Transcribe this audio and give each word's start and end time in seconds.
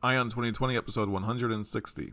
Eye 0.00 0.16
on 0.16 0.30
2020, 0.30 0.76
episode 0.76 1.08
160. 1.08 2.12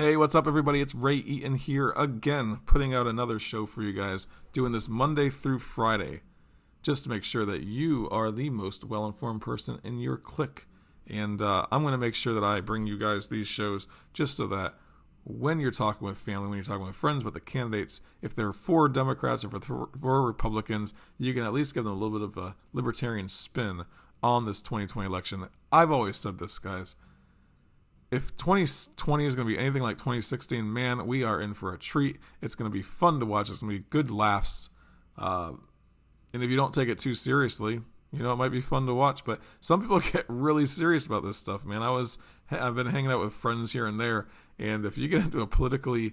Hey, 0.00 0.16
what's 0.16 0.36
up, 0.36 0.46
everybody? 0.46 0.80
It's 0.80 0.94
Ray 0.94 1.16
Eaton 1.16 1.56
here 1.56 1.90
again, 1.96 2.60
putting 2.66 2.94
out 2.94 3.08
another 3.08 3.40
show 3.40 3.66
for 3.66 3.82
you 3.82 3.92
guys, 3.92 4.28
doing 4.52 4.70
this 4.70 4.88
Monday 4.88 5.28
through 5.28 5.58
Friday, 5.58 6.20
just 6.82 7.02
to 7.02 7.10
make 7.10 7.24
sure 7.24 7.44
that 7.44 7.64
you 7.64 8.08
are 8.12 8.30
the 8.30 8.48
most 8.48 8.84
well 8.84 9.04
informed 9.04 9.40
person 9.40 9.80
in 9.82 9.98
your 9.98 10.16
clique. 10.16 10.66
And 11.08 11.42
uh, 11.42 11.66
I'm 11.72 11.82
going 11.82 11.90
to 11.90 11.98
make 11.98 12.14
sure 12.14 12.32
that 12.32 12.44
I 12.44 12.60
bring 12.60 12.86
you 12.86 12.96
guys 12.96 13.26
these 13.26 13.48
shows 13.48 13.88
just 14.12 14.36
so 14.36 14.46
that 14.46 14.74
when 15.24 15.58
you're 15.58 15.72
talking 15.72 16.06
with 16.06 16.16
family, 16.16 16.46
when 16.46 16.58
you're 16.58 16.64
talking 16.64 16.86
with 16.86 16.94
friends, 16.94 17.24
with 17.24 17.34
the 17.34 17.40
candidates, 17.40 18.00
if 18.22 18.36
they're 18.36 18.52
for 18.52 18.88
Democrats 18.88 19.44
or 19.44 19.48
for, 19.48 19.88
for 20.00 20.22
Republicans, 20.22 20.94
you 21.18 21.34
can 21.34 21.42
at 21.42 21.52
least 21.52 21.74
give 21.74 21.82
them 21.82 21.94
a 21.94 21.96
little 21.96 22.20
bit 22.20 22.28
of 22.28 22.36
a 22.36 22.54
libertarian 22.72 23.28
spin 23.28 23.84
on 24.22 24.46
this 24.46 24.62
2020 24.62 25.04
election. 25.04 25.48
I've 25.72 25.90
always 25.90 26.18
said 26.18 26.38
this, 26.38 26.60
guys 26.60 26.94
if 28.10 28.36
2020 28.36 29.26
is 29.26 29.36
going 29.36 29.46
to 29.46 29.54
be 29.54 29.58
anything 29.58 29.82
like 29.82 29.98
2016, 29.98 30.72
man, 30.72 31.06
we 31.06 31.22
are 31.22 31.40
in 31.40 31.54
for 31.54 31.74
a 31.74 31.78
treat. 31.78 32.18
It's 32.40 32.54
going 32.54 32.70
to 32.70 32.74
be 32.74 32.82
fun 32.82 33.20
to 33.20 33.26
watch. 33.26 33.50
It's 33.50 33.60
going 33.60 33.72
to 33.72 33.78
be 33.78 33.84
good 33.90 34.10
laughs. 34.10 34.70
Uh, 35.16 35.52
and 36.32 36.42
if 36.42 36.50
you 36.50 36.56
don't 36.56 36.72
take 36.72 36.88
it 36.88 36.98
too 36.98 37.14
seriously, 37.14 37.80
you 38.12 38.22
know, 38.22 38.32
it 38.32 38.36
might 38.36 38.50
be 38.50 38.60
fun 38.60 38.86
to 38.86 38.94
watch. 38.94 39.24
But 39.24 39.40
some 39.60 39.82
people 39.82 40.00
get 40.12 40.24
really 40.28 40.64
serious 40.64 41.06
about 41.06 41.22
this 41.22 41.36
stuff, 41.36 41.64
man. 41.64 41.82
I 41.82 41.90
was, 41.90 42.18
I've 42.50 42.74
been 42.74 42.86
hanging 42.86 43.10
out 43.10 43.20
with 43.20 43.34
friends 43.34 43.72
here 43.72 43.86
and 43.86 44.00
there. 44.00 44.26
And 44.58 44.86
if 44.86 44.96
you 44.96 45.08
get 45.08 45.22
into 45.24 45.42
a 45.42 45.46
politically 45.46 46.12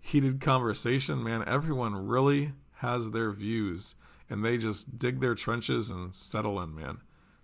heated 0.00 0.40
conversation, 0.40 1.22
man, 1.22 1.44
everyone 1.46 2.06
really 2.06 2.52
has 2.76 3.10
their 3.10 3.32
views 3.32 3.94
and 4.28 4.44
they 4.44 4.58
just 4.58 4.98
dig 4.98 5.20
their 5.20 5.34
trenches 5.34 5.90
and 5.90 6.14
settle 6.14 6.60
in, 6.60 6.74
man. 6.74 6.98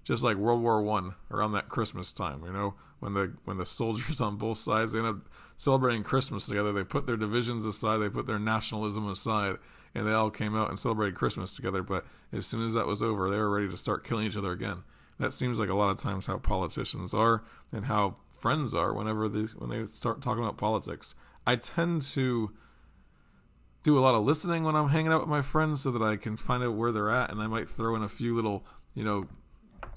Just 0.09 0.25
like 0.25 0.39
World 0.39 0.63
War 0.63 0.81
One 0.81 1.17
around 1.31 1.53
that 1.53 1.69
Christmas 1.69 2.15
time, 2.15 2.43
you 2.43 2.51
know, 2.51 2.77
when 2.99 3.13
the 3.13 3.35
when 3.45 3.59
the 3.59 3.67
soldiers 3.67 4.21
on 4.23 4.37
both 4.37 4.57
sides 4.57 4.93
they 4.93 5.01
end 5.01 5.07
up 5.07 5.29
celebrating 5.59 6.03
Christmas 6.03 6.47
together. 6.47 6.73
They 6.73 6.83
put 6.83 7.05
their 7.05 7.19
divisions 7.19 7.67
aside, 7.67 7.99
they 7.99 8.09
put 8.09 8.27
their 8.27 8.39
nationalism 8.39 9.07
aside, 9.07 9.57
and 9.95 10.07
they 10.07 10.13
all 10.13 10.31
came 10.31 10.57
out 10.57 10.71
and 10.71 10.79
celebrated 10.79 11.15
Christmas 11.15 11.55
together. 11.55 11.83
But 11.83 12.07
as 12.33 12.47
soon 12.47 12.65
as 12.65 12.73
that 12.73 12.87
was 12.87 13.03
over, 13.03 13.29
they 13.29 13.37
were 13.37 13.51
ready 13.51 13.69
to 13.69 13.77
start 13.77 14.03
killing 14.03 14.25
each 14.27 14.37
other 14.37 14.53
again. 14.53 14.83
That 15.21 15.35
seems 15.35 15.61
like 15.61 15.69
a 15.69 15.75
lot 15.75 15.91
of 15.91 15.99
times 15.99 16.27
how 16.27 16.39
politicians 16.39 17.13
are 17.13 17.45
and 17.71 17.85
how 17.85 18.17
friends 18.31 18.75
are 18.75 18.95
whenever 18.95 19.29
they 19.29 19.43
when 19.59 19.69
they 19.69 19.85
start 19.85 20.23
talking 20.23 20.43
about 20.43 20.57
politics. 20.57 21.15
I 21.47 21.57
tend 21.57 22.01
to 22.15 22.51
do 23.83 23.99
a 23.99 24.01
lot 24.01 24.15
of 24.15 24.25
listening 24.25 24.65
when 24.65 24.75
I'm 24.75 24.89
hanging 24.89 25.13
out 25.13 25.21
with 25.21 25.29
my 25.29 25.43
friends 25.43 25.83
so 25.83 25.91
that 25.91 26.03
I 26.03 26.17
can 26.17 26.39
find 26.39 26.63
out 26.63 26.77
where 26.77 26.93
they're 26.93 27.11
at 27.11 27.31
and 27.31 27.43
I 27.43 27.47
might 27.47 27.69
throw 27.69 27.95
in 27.95 28.03
a 28.03 28.09
few 28.09 28.35
little, 28.35 28.65
you 28.95 29.05
know, 29.05 29.27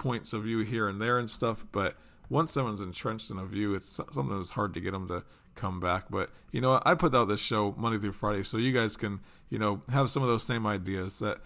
points 0.02 0.34
of 0.34 0.44
view 0.44 0.60
here 0.62 0.90
and 0.90 1.00
there 1.00 1.20
and 1.20 1.30
stuff, 1.30 1.64
but 1.72 1.96
once 2.28 2.52
someone's 2.52 2.82
entrenched 2.82 3.30
in 3.30 3.38
a 3.38 3.46
view, 3.46 3.76
it's 3.76 4.02
sometimes 4.12 4.52
hard 4.52 4.74
to 4.74 4.82
get 4.82 4.94
them 4.94 5.08
to 5.08 5.24
come 5.54 5.80
back. 5.80 6.06
But 6.10 6.32
you 6.52 6.60
know, 6.60 6.82
I 6.84 6.96
put 6.96 7.14
out 7.14 7.28
this 7.28 7.40
show 7.40 7.76
Monday 7.78 8.00
through 8.00 8.14
Friday, 8.14 8.42
so 8.42 8.58
you 8.58 8.72
guys 8.74 8.98
can 8.98 9.20
you 9.50 9.60
know 9.60 9.82
have 9.90 10.10
some 10.10 10.24
of 10.24 10.30
those 10.30 10.44
same 10.44 10.66
ideas 10.66 11.20
that. 11.20 11.38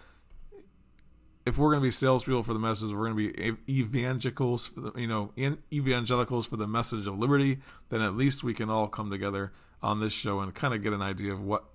If 1.45 1.59
we're 1.59 1.69
going 1.69 1.81
to 1.81 1.85
be 1.85 1.91
salespeople 1.91 2.41
for 2.41 2.53
the 2.53 2.59
message, 2.59 2.91
we're 2.91 3.07
going 3.07 3.17
to 3.17 3.55
be 3.67 3.79
evangelicals, 3.79 4.72
you 4.95 5.05
know, 5.05 5.31
evangelicals 5.72 6.47
for 6.47 6.57
the 6.57 6.66
message 6.66 7.05
of 7.05 7.19
liberty. 7.19 7.59
Then 7.89 8.01
at 8.01 8.16
least 8.16 8.43
we 8.43 8.55
can 8.55 8.67
all 8.67 8.87
come 8.87 9.11
together 9.11 9.53
on 9.79 9.99
this 9.99 10.11
show 10.11 10.39
and 10.39 10.55
kind 10.55 10.73
of 10.73 10.81
get 10.81 10.91
an 10.91 11.03
idea 11.03 11.33
of 11.33 11.43
what 11.43 11.66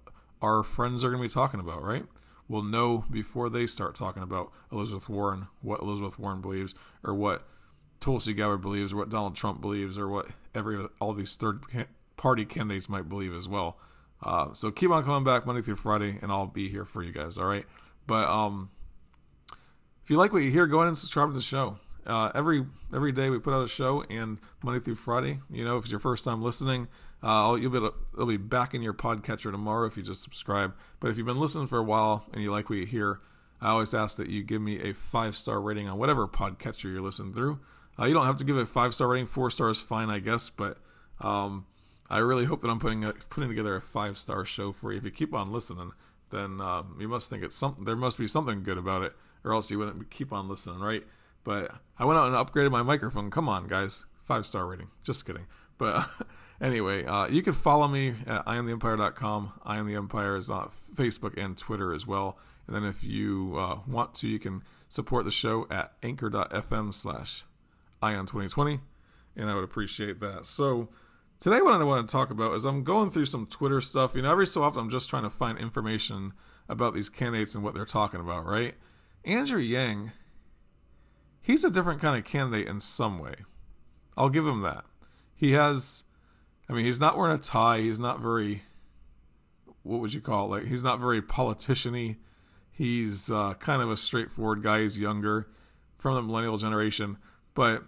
our 0.43 0.65
friends 0.65 1.05
are 1.05 1.11
going 1.11 1.23
to 1.23 1.29
be 1.29 1.33
talking 1.33 1.61
about, 1.61 1.85
right? 1.85 2.05
We'll 2.51 2.65
know 2.65 3.05
before 3.09 3.49
they 3.49 3.69
start 3.69 3.95
talking 3.95 4.25
about 4.25 4.51
Elizabeth 4.73 5.09
Warren, 5.09 5.47
what 5.63 5.81
Elizabeth 5.81 6.19
Warren 6.19 6.41
believes, 6.41 6.75
or 7.05 7.15
what 7.15 7.47
Tulsi 8.01 8.33
Gabbard 8.33 8.61
believes, 8.61 8.93
or 8.93 8.97
what 8.97 9.09
Donald 9.09 9.37
Trump 9.37 9.61
believes, 9.61 9.97
or 9.97 10.09
what 10.09 10.27
every 10.53 10.85
all 11.01 11.13
these 11.13 11.37
third 11.37 11.63
party 12.17 12.45
candidates 12.45 12.89
might 12.89 13.09
believe 13.09 13.33
as 13.33 13.47
well. 13.47 13.79
Uh, 14.21 14.53
so 14.53 14.73
keep 14.73 14.91
on 14.91 15.05
coming 15.05 15.23
back 15.23 15.47
Monday 15.47 15.63
through 15.63 15.77
Friday, 15.77 16.19
and 16.21 16.33
I'll 16.33 16.49
be 16.49 16.69
here 16.69 16.85
for 16.85 17.05
you 17.05 17.13
guys. 17.13 17.39
All 17.39 17.47
right, 17.47 17.67
but 18.09 18.29
um, 18.29 18.71
if 20.03 20.11
you 20.11 20.17
like 20.17 20.33
what 20.33 20.43
you 20.43 20.51
hear, 20.51 20.67
go 20.67 20.79
ahead 20.79 20.89
and 20.89 20.99
subscribe 20.99 21.29
to 21.29 21.35
the 21.35 21.41
show. 21.41 21.79
Uh, 22.05 22.33
every 22.35 22.67
every 22.93 23.13
day 23.13 23.31
we 23.31 23.39
put 23.39 23.55
out 23.55 23.63
a 23.63 23.69
show, 23.69 24.03
and 24.11 24.39
Monday 24.65 24.81
through 24.81 24.97
Friday. 24.97 25.39
You 25.53 25.65
know, 25.65 25.77
if 25.77 25.85
it's 25.85 25.93
your 25.93 26.01
first 26.01 26.25
time 26.25 26.43
listening, 26.43 26.89
uh, 27.23 27.57
you'll 27.61 27.71
be 27.71 27.79
able 27.79 27.91
to, 27.91 27.97
it'll 28.15 28.27
be 28.27 28.37
back 28.37 28.75
in 28.75 28.83
your 28.83 28.95
podcatcher 28.95 29.51
tomorrow 29.51 29.87
if 29.87 29.97
you 29.97 30.03
just 30.03 30.23
subscribe. 30.23 30.75
But 31.01 31.11
if 31.11 31.19
you've 31.19 31.27
been 31.27 31.41
listening 31.41 31.67
for 31.67 31.79
a 31.79 31.83
while 31.83 32.27
and 32.33 32.43
you 32.43 32.51
like 32.51 32.71
what 32.71 32.79
you 32.79 32.87
hear, 32.87 33.21
I 33.61 33.69
always 33.69 33.93
ask 33.93 34.17
that 34.17 34.29
you 34.29 34.43
give 34.43 34.63
me 34.63 34.81
a 34.81 34.95
five 34.95 35.37
star 35.37 35.61
rating 35.61 35.89
on 35.89 35.99
whatever 35.99 36.27
podcatcher 36.27 36.85
you're 36.85 37.03
listening 37.03 37.35
through. 37.35 37.61
Uh, 37.99 38.07
you 38.07 38.15
don't 38.15 38.25
have 38.25 38.39
to 38.39 38.45
give 38.45 38.57
it 38.57 38.63
a 38.63 38.67
five 38.67 38.95
star 38.95 39.09
rating. 39.09 39.27
Four 39.27 39.51
stars 39.51 39.81
fine, 39.81 40.09
I 40.09 40.19
guess. 40.19 40.49
But 40.49 40.79
um, 41.21 41.67
I 42.09 42.19
really 42.19 42.47
hope 42.47 42.63
that 42.63 42.69
I'm 42.69 42.81
putting 42.81 43.05
a, 43.05 43.13
putting 43.13 43.51
together 43.51 43.77
a 43.77 43.83
five 43.83 44.17
star 44.17 44.45
show 44.47 44.73
for 44.73 44.93
you. 44.93 44.99
If 44.99 45.05
you 45.05 45.11
keep 45.11 45.35
on 45.35 45.53
listening, 45.53 45.93
then 46.31 46.61
uh, 46.61 46.85
you 46.99 47.09
must 47.09 47.29
think 47.29 47.43
it's 47.43 47.57
something. 47.57 47.85
There 47.85 47.97
must 47.97 48.19
be 48.19 48.27
something 48.27 48.63
good 48.63 48.79
about 48.79 49.03
it, 49.03 49.13
or 49.45 49.53
else 49.53 49.71
you 49.71 49.79
wouldn't 49.79 50.11
keep 50.11 50.33
on 50.33 50.49
listening, 50.49 50.81
right? 50.81 51.05
But 51.45 51.73
I 51.99 52.05
went 52.05 52.19
out 52.19 52.29
and 52.29 52.35
upgraded 52.35 52.71
my 52.71 52.83
microphone. 52.83 53.31
Come 53.31 53.49
on, 53.49 53.67
guys, 53.67 54.07
five 54.23 54.47
star 54.47 54.67
rating. 54.67 54.89
Just 55.03 55.27
kidding. 55.27 55.47
But 55.77 56.09
anyway, 56.61 57.05
uh, 57.05 57.27
you 57.27 57.43
can 57.43 57.53
follow 57.53 57.89
me 57.89 58.15
at 58.27 58.45
iamtheempire.com. 58.47 59.53
I 59.65 59.79
am 59.79 59.87
the 59.87 59.95
Empire 59.95 60.37
is 60.37 60.51
on 60.51 60.71
Facebook 60.95 61.37
and 61.37 61.57
Twitter 61.57 61.93
as 61.95 62.07
well. 62.07 62.39
And 62.67 62.77
then 62.77 62.85
if 62.85 63.03
you 63.03 63.57
uh, 63.59 63.79
want 63.87 64.15
to, 64.17 64.29
you 64.29 64.39
can 64.39 64.63
support 64.89 65.25
the 65.25 65.31
show 65.31 65.67
at 65.71 65.93
anchor.fm 66.03 66.95
slash 66.95 67.45
Ion 68.03 68.27
2020, 68.27 68.81
and 69.37 69.51
I 69.51 69.55
would 69.55 69.65
appreciate 69.65 70.21
that. 70.21 70.47
So 70.47 70.89
today, 71.39 71.61
what 71.61 71.75
I 71.75 71.85
want 71.85 72.09
to 72.09 72.13
talk 72.13 72.31
about 72.31 72.55
is 72.55 72.65
I'm 72.65 72.85
going 72.85 73.11
through 73.11 73.27
some 73.27 73.47
Twitter 73.47 73.81
stuff. 73.81 74.15
You 74.15 74.23
know, 74.23 74.31
every 74.31 74.47
so 74.47 74.63
often 74.63 74.83
I'm 74.83 74.91
just 74.91 75.11
trying 75.11 75.25
to 75.25 75.31
find 75.31 75.59
information 75.59 76.33
about 76.69 76.95
these 76.95 77.09
candidates 77.09 77.55
and 77.55 77.65
what 77.65 77.75
they're 77.75 77.85
talking 77.85 78.21
about, 78.21 78.47
right? 78.47 78.75
Andrew 79.25 79.61
Yang, 79.61 80.13
he's 81.41 81.65
a 81.65 81.71
different 81.71 82.01
kind 82.01 82.17
of 82.17 82.25
candidate 82.25 82.69
in 82.69 82.81
some 82.81 83.19
way. 83.19 83.35
I'll 84.17 84.29
give 84.29 84.47
him 84.47 84.63
that. 84.63 84.85
He 85.35 85.53
has, 85.53 86.05
I 86.71 86.75
mean, 86.75 86.85
he's 86.85 87.01
not 87.01 87.17
wearing 87.17 87.35
a 87.35 87.39
tie. 87.39 87.81
He's 87.81 88.01
not 88.01 88.21
very, 88.21 88.63
what 89.83 90.01
would 90.01 90.15
you 90.15 90.21
call 90.21 90.47
it? 90.47 90.59
Like, 90.59 90.69
he's 90.69 90.85
not 90.85 91.01
very 91.01 91.21
politician-y. 91.21 92.17
He's 92.71 93.31
uh, 93.31 93.55
kind 93.55 93.83
of 93.83 93.91
a 93.91 93.97
straightforward 93.97 94.63
guy. 94.63 94.83
He's 94.83 94.99
younger 94.99 95.49
from 95.99 96.15
the 96.15 96.23
millennial 96.23 96.57
generation 96.57 97.19
but 97.55 97.85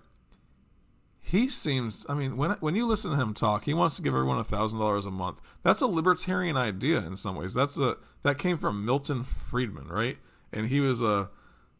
he 1.20 1.48
seems 1.48 2.04
i 2.08 2.14
mean 2.14 2.36
when 2.36 2.50
when 2.60 2.74
you 2.74 2.86
listen 2.86 3.10
to 3.10 3.16
him 3.16 3.32
talk 3.32 3.64
he 3.64 3.74
wants 3.74 3.96
to 3.96 4.02
give 4.02 4.14
everyone 4.14 4.38
a 4.38 4.44
thousand 4.44 4.78
dollars 4.78 5.06
a 5.06 5.10
month 5.10 5.40
that's 5.62 5.80
a 5.80 5.86
libertarian 5.86 6.56
idea 6.56 6.98
in 6.98 7.16
some 7.16 7.36
ways 7.36 7.54
that's 7.54 7.78
a 7.78 7.96
that 8.22 8.38
came 8.38 8.58
from 8.58 8.84
milton 8.84 9.24
friedman 9.24 9.88
right 9.88 10.18
and 10.52 10.68
he 10.68 10.80
was 10.80 11.02
a 11.02 11.30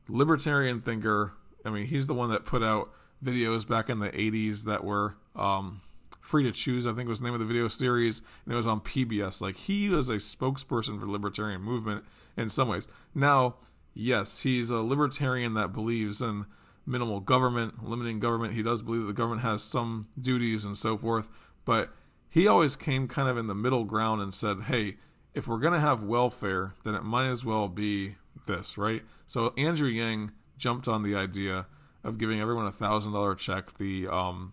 libertarian 0.09 0.81
thinker 0.81 1.35
i 1.65 1.71
mean 1.71 1.87
he's 1.87 2.06
the 2.06 2.15
one 2.15 2.31
that 2.31 2.44
put 2.44 2.62
out 2.62 2.91
videos 3.23 3.69
back 3.69 3.91
in 3.91 3.99
the 3.99 4.09
80s 4.09 4.65
that 4.65 4.82
were 4.82 5.17
um, 5.37 5.81
free 6.23 6.43
to 6.43 6.53
choose 6.53 6.87
i 6.87 6.93
think 6.95 7.07
was 7.07 7.21
the 7.21 7.25
name 7.27 7.35
of 7.35 7.41
the 7.41 7.47
video 7.47 7.69
series 7.69 8.23
and 8.47 8.55
it 8.55 8.57
was 8.57 8.67
on 8.67 8.81
pbs 8.81 9.43
like 9.43 9.57
he 9.57 9.91
was 9.91 10.09
a 10.09 10.15
spokesperson 10.15 10.99
for 10.99 11.07
libertarian 11.07 11.61
movement 11.61 12.03
in 12.39 12.49
some 12.49 12.69
ways 12.69 12.89
now 13.15 13.57
yes 13.93 14.41
he's 14.41 14.71
a 14.71 14.79
libertarian 14.79 15.53
that 15.53 15.75
believes 15.75 16.23
in 16.23 16.47
minimal 16.87 17.21
government, 17.21 17.87
limiting 17.89 18.19
government. 18.19 18.55
He 18.55 18.63
does 18.63 18.83
believe 18.83 19.03
that 19.03 19.07
the 19.09 19.13
government 19.13 19.43
has 19.43 19.63
some 19.63 20.09
duties 20.21 20.65
and 20.65 20.77
so 20.77 20.97
forth, 20.97 21.29
but 21.65 21.91
he 22.29 22.47
always 22.47 22.77
came 22.77 23.09
kind 23.09 23.29
of 23.29 23.37
in 23.37 23.47
the 23.47 23.55
middle 23.55 23.85
ground 23.85 24.23
and 24.23 24.33
said, 24.33 24.63
hey, 24.63 24.97
if 25.35 25.47
we're 25.47 25.59
going 25.59 25.75
to 25.75 25.81
have 25.81 26.03
welfare, 26.03 26.75
then 26.85 26.95
it 26.95 27.05
might 27.05 27.29
as 27.29 27.45
well 27.45 27.69
be 27.69 28.17
this, 28.47 28.77
right? 28.77 29.03
So 29.27 29.55
Andrew 29.57 29.89
Yang 29.89 30.33
jumped 30.57 30.89
on 30.89 31.03
the 31.03 31.15
idea 31.15 31.67
of 32.05 32.19
giving 32.19 32.41
everyone 32.41 32.67
a 32.67 32.73
thousand 32.73 33.13
dollar 33.13 33.35
check. 33.35 33.79
The 33.79 34.09
um, 34.09 34.53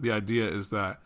the 0.00 0.10
idea 0.10 0.48
is 0.48 0.70
that 0.70 1.00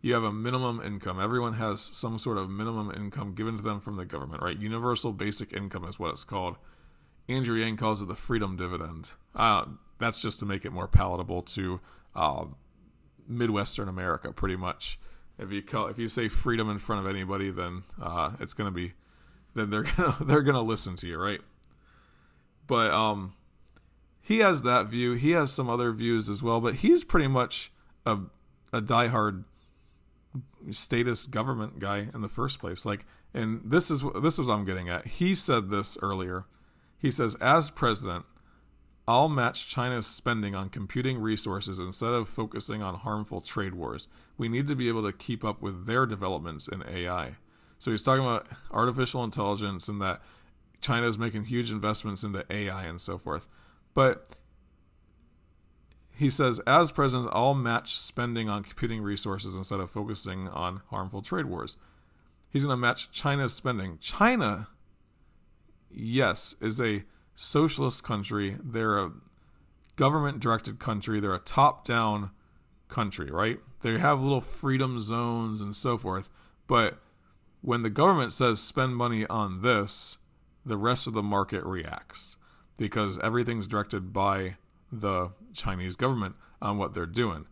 you 0.00 0.14
have 0.14 0.24
a 0.24 0.32
minimum 0.32 0.80
income. 0.84 1.20
Everyone 1.20 1.54
has 1.54 1.80
some 1.80 2.18
sort 2.18 2.38
of 2.38 2.48
minimum 2.48 2.90
income 2.94 3.34
given 3.34 3.56
to 3.56 3.62
them 3.62 3.80
from 3.80 3.96
the 3.96 4.04
government, 4.04 4.42
right? 4.42 4.58
Universal 4.58 5.12
basic 5.12 5.52
income 5.52 5.84
is 5.84 5.98
what 5.98 6.10
it's 6.12 6.24
called. 6.24 6.56
Andrew 7.28 7.56
Yang 7.56 7.76
calls 7.76 8.02
it 8.02 8.08
the 8.08 8.16
freedom 8.16 8.56
dividend. 8.56 9.14
Uh, 9.34 9.66
that's 9.98 10.20
just 10.20 10.38
to 10.40 10.46
make 10.46 10.64
it 10.64 10.72
more 10.72 10.88
palatable 10.88 11.42
to 11.42 11.80
uh, 12.16 12.46
Midwestern 13.28 13.88
America, 13.88 14.32
pretty 14.32 14.56
much. 14.56 14.98
If 15.38 15.52
you 15.52 15.62
call 15.62 15.86
if 15.86 15.98
you 15.98 16.08
say 16.08 16.28
freedom 16.28 16.68
in 16.68 16.78
front 16.78 17.04
of 17.04 17.10
anybody, 17.10 17.50
then 17.50 17.84
uh, 18.00 18.32
it's 18.40 18.52
gonna 18.52 18.70
be 18.70 18.94
then 19.54 19.70
they're 19.70 19.82
gonna 19.96 20.16
they're 20.20 20.42
gonna 20.42 20.62
listen 20.62 20.96
to 20.96 21.06
you, 21.06 21.18
right? 21.18 21.40
But 22.66 22.90
um, 22.90 23.34
he 24.20 24.38
has 24.38 24.62
that 24.62 24.86
view. 24.86 25.14
He 25.14 25.32
has 25.32 25.52
some 25.52 25.68
other 25.70 25.92
views 25.92 26.28
as 26.28 26.42
well, 26.42 26.60
but 26.60 26.76
he's 26.76 27.04
pretty 27.04 27.26
much 27.26 27.72
a 28.06 28.18
a 28.72 28.80
diehard 28.80 29.44
status 30.70 31.26
government 31.26 31.78
guy 31.78 32.08
in 32.14 32.20
the 32.20 32.28
first 32.28 32.60
place. 32.60 32.84
Like, 32.84 33.04
and 33.34 33.60
this 33.64 33.90
is 33.90 34.02
this 34.22 34.38
is 34.38 34.46
what 34.46 34.54
I'm 34.54 34.64
getting 34.64 34.88
at. 34.88 35.06
He 35.06 35.34
said 35.34 35.70
this 35.70 35.98
earlier. 36.02 36.46
He 36.98 37.10
says, 37.10 37.34
as 37.40 37.70
president, 37.70 38.26
I'll 39.08 39.28
match 39.28 39.68
China's 39.68 40.06
spending 40.06 40.54
on 40.54 40.68
computing 40.68 41.18
resources 41.18 41.78
instead 41.78 42.12
of 42.12 42.28
focusing 42.28 42.82
on 42.82 42.96
harmful 42.96 43.40
trade 43.40 43.74
wars. 43.74 44.06
We 44.36 44.48
need 44.48 44.68
to 44.68 44.76
be 44.76 44.88
able 44.88 45.02
to 45.02 45.12
keep 45.12 45.42
up 45.44 45.62
with 45.62 45.86
their 45.86 46.04
developments 46.04 46.68
in 46.68 46.84
AI. 46.86 47.36
So 47.78 47.90
he's 47.90 48.02
talking 48.02 48.24
about 48.24 48.48
artificial 48.70 49.24
intelligence 49.24 49.88
and 49.88 50.00
that 50.02 50.20
China 50.82 51.08
is 51.08 51.18
making 51.18 51.44
huge 51.44 51.70
investments 51.70 52.22
into 52.22 52.44
AI 52.50 52.84
and 52.84 53.00
so 53.00 53.16
forth. 53.16 53.48
But 53.94 54.36
he 56.20 56.28
says, 56.28 56.60
as 56.66 56.92
president, 56.92 57.30
I'll 57.32 57.54
match 57.54 57.96
spending 57.96 58.46
on 58.46 58.62
computing 58.62 59.00
resources 59.00 59.56
instead 59.56 59.80
of 59.80 59.90
focusing 59.90 60.48
on 60.48 60.82
harmful 60.90 61.22
trade 61.22 61.46
wars. 61.46 61.78
He's 62.50 62.66
going 62.66 62.76
to 62.76 62.80
match 62.80 63.10
China's 63.10 63.54
spending. 63.54 63.96
China, 64.02 64.68
yes, 65.90 66.56
is 66.60 66.78
a 66.78 67.04
socialist 67.34 68.04
country. 68.04 68.58
They're 68.62 68.98
a 68.98 69.12
government 69.96 70.40
directed 70.40 70.78
country. 70.78 71.20
They're 71.20 71.32
a 71.32 71.38
top 71.38 71.86
down 71.86 72.32
country, 72.88 73.30
right? 73.30 73.58
They 73.80 73.96
have 73.96 74.20
little 74.20 74.42
freedom 74.42 75.00
zones 75.00 75.62
and 75.62 75.74
so 75.74 75.96
forth. 75.96 76.28
But 76.66 76.98
when 77.62 77.80
the 77.80 77.88
government 77.88 78.34
says 78.34 78.60
spend 78.60 78.94
money 78.94 79.26
on 79.28 79.62
this, 79.62 80.18
the 80.66 80.76
rest 80.76 81.06
of 81.06 81.14
the 81.14 81.22
market 81.22 81.64
reacts 81.64 82.36
because 82.76 83.18
everything's 83.20 83.66
directed 83.66 84.12
by 84.12 84.56
the 84.92 85.32
Chinese 85.54 85.96
government 85.96 86.36
on 86.60 86.78
what 86.78 86.94
they're 86.94 87.06
doing. 87.06 87.46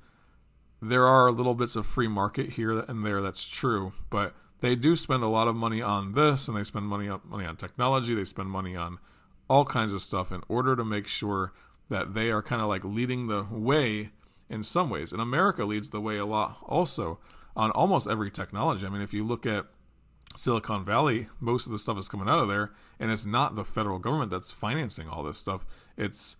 There 0.80 1.06
are 1.06 1.32
little 1.32 1.54
bits 1.54 1.76
of 1.76 1.86
free 1.86 2.08
market 2.08 2.50
here 2.50 2.78
and 2.80 3.04
there, 3.04 3.20
that's 3.20 3.48
true, 3.48 3.92
but 4.10 4.34
they 4.60 4.74
do 4.74 4.96
spend 4.96 5.22
a 5.22 5.28
lot 5.28 5.48
of 5.48 5.56
money 5.56 5.82
on 5.82 6.14
this 6.14 6.48
and 6.48 6.56
they 6.56 6.64
spend 6.64 6.86
money 6.86 7.08
on 7.08 7.20
money 7.24 7.44
on 7.44 7.56
technology, 7.56 8.14
they 8.14 8.24
spend 8.24 8.50
money 8.50 8.76
on 8.76 8.98
all 9.48 9.64
kinds 9.64 9.92
of 9.92 10.02
stuff 10.02 10.30
in 10.30 10.42
order 10.48 10.76
to 10.76 10.84
make 10.84 11.08
sure 11.08 11.52
that 11.88 12.14
they 12.14 12.30
are 12.30 12.42
kind 12.42 12.60
of 12.60 12.68
like 12.68 12.84
leading 12.84 13.26
the 13.26 13.46
way 13.50 14.10
in 14.48 14.62
some 14.62 14.90
ways. 14.90 15.12
And 15.12 15.20
America 15.20 15.64
leads 15.64 15.90
the 15.90 16.00
way 16.00 16.18
a 16.18 16.26
lot 16.26 16.58
also 16.62 17.18
on 17.56 17.70
almost 17.72 18.08
every 18.08 18.30
technology. 18.30 18.86
I 18.86 18.88
mean, 18.88 19.02
if 19.02 19.12
you 19.12 19.26
look 19.26 19.46
at 19.46 19.66
Silicon 20.36 20.84
Valley, 20.84 21.28
most 21.40 21.66
of 21.66 21.72
the 21.72 21.78
stuff 21.78 21.98
is 21.98 22.08
coming 22.08 22.28
out 22.28 22.40
of 22.40 22.48
there, 22.48 22.72
and 23.00 23.10
it's 23.10 23.26
not 23.26 23.56
the 23.56 23.64
federal 23.64 23.98
government 23.98 24.30
that's 24.30 24.52
financing 24.52 25.08
all 25.08 25.22
this 25.22 25.38
stuff. 25.38 25.64
It's 25.96 26.36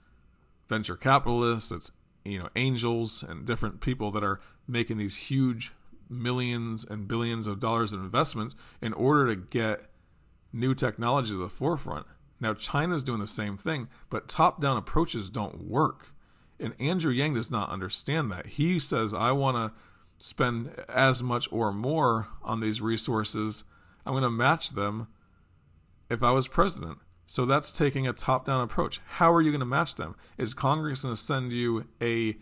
venture 0.69 0.97
capitalists, 0.97 1.73
it's 1.73 1.93
you 2.25 2.39
know 2.39 2.49
angels 2.57 3.23
and 3.27 3.47
different 3.47 3.81
people 3.81 4.11
that 4.13 4.25
are 4.25 4.41
making 4.67 4.99
these 4.99 5.17
huge 5.17 5.73
millions 6.11 6.85
and 6.89 7.09
billions 7.09 7.47
of 7.47 7.61
dollars 7.61 7.93
in 7.93 8.01
investments 8.01 8.55
in 8.81 8.93
order 8.93 9.27
to 9.27 9.41
get 9.41 9.91
new 10.53 10.75
technology 10.75 11.31
to 11.31 11.37
the 11.37 11.49
forefront. 11.49 12.07
Now 12.41 12.55
China's 12.55 13.05
doing 13.05 13.21
the 13.21 13.27
same 13.27 13.57
thing, 13.57 13.89
but 14.11 14.29
top-down 14.29 14.77
approaches 14.77 15.29
don't 15.29 15.69
work. 15.69 16.15
And 16.61 16.75
Andrew 16.81 17.13
Yang 17.13 17.35
does 17.35 17.51
not 17.51 17.71
understand 17.71 18.31
that. 18.33 18.47
He 18.47 18.79
says 18.79 19.13
I 19.13 19.33
want 19.33 19.57
to 19.57 19.73
spend 20.19 20.73
as 20.89 21.23
much 21.23 21.49
or 21.53 21.73
more 21.73 22.29
on 22.43 22.61
these 22.61 22.81
resources. 22.81 23.65
I'm 24.05 24.13
going 24.13 24.23
to 24.23 24.31
match 24.31 24.71
them 24.71 25.09
if 26.11 26.23
I 26.23 26.31
was 26.31 26.49
president. 26.49 26.99
So 27.31 27.45
that's 27.45 27.73
taking 27.73 28.09
a 28.09 28.15
top 28.15 28.47
down 28.47 28.63
approach. 28.63 29.03
How 29.07 29.31
are 29.35 29.43
you 29.43 29.51
going 29.51 29.61
to 29.61 29.67
match 29.67 29.97
them? 29.97 30.17
Is 30.39 30.55
Congress 30.55 31.03
going 31.03 31.15
to 31.15 31.21
send 31.21 31.53
you 31.53 31.87
a 32.01 32.39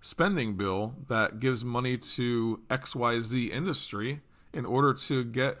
spending 0.00 0.56
bill 0.56 0.94
that 1.08 1.40
gives 1.40 1.62
money 1.62 1.98
to 1.98 2.62
XYZ 2.70 3.50
industry 3.50 4.22
in 4.54 4.64
order 4.64 4.94
to 4.94 5.24
get 5.24 5.58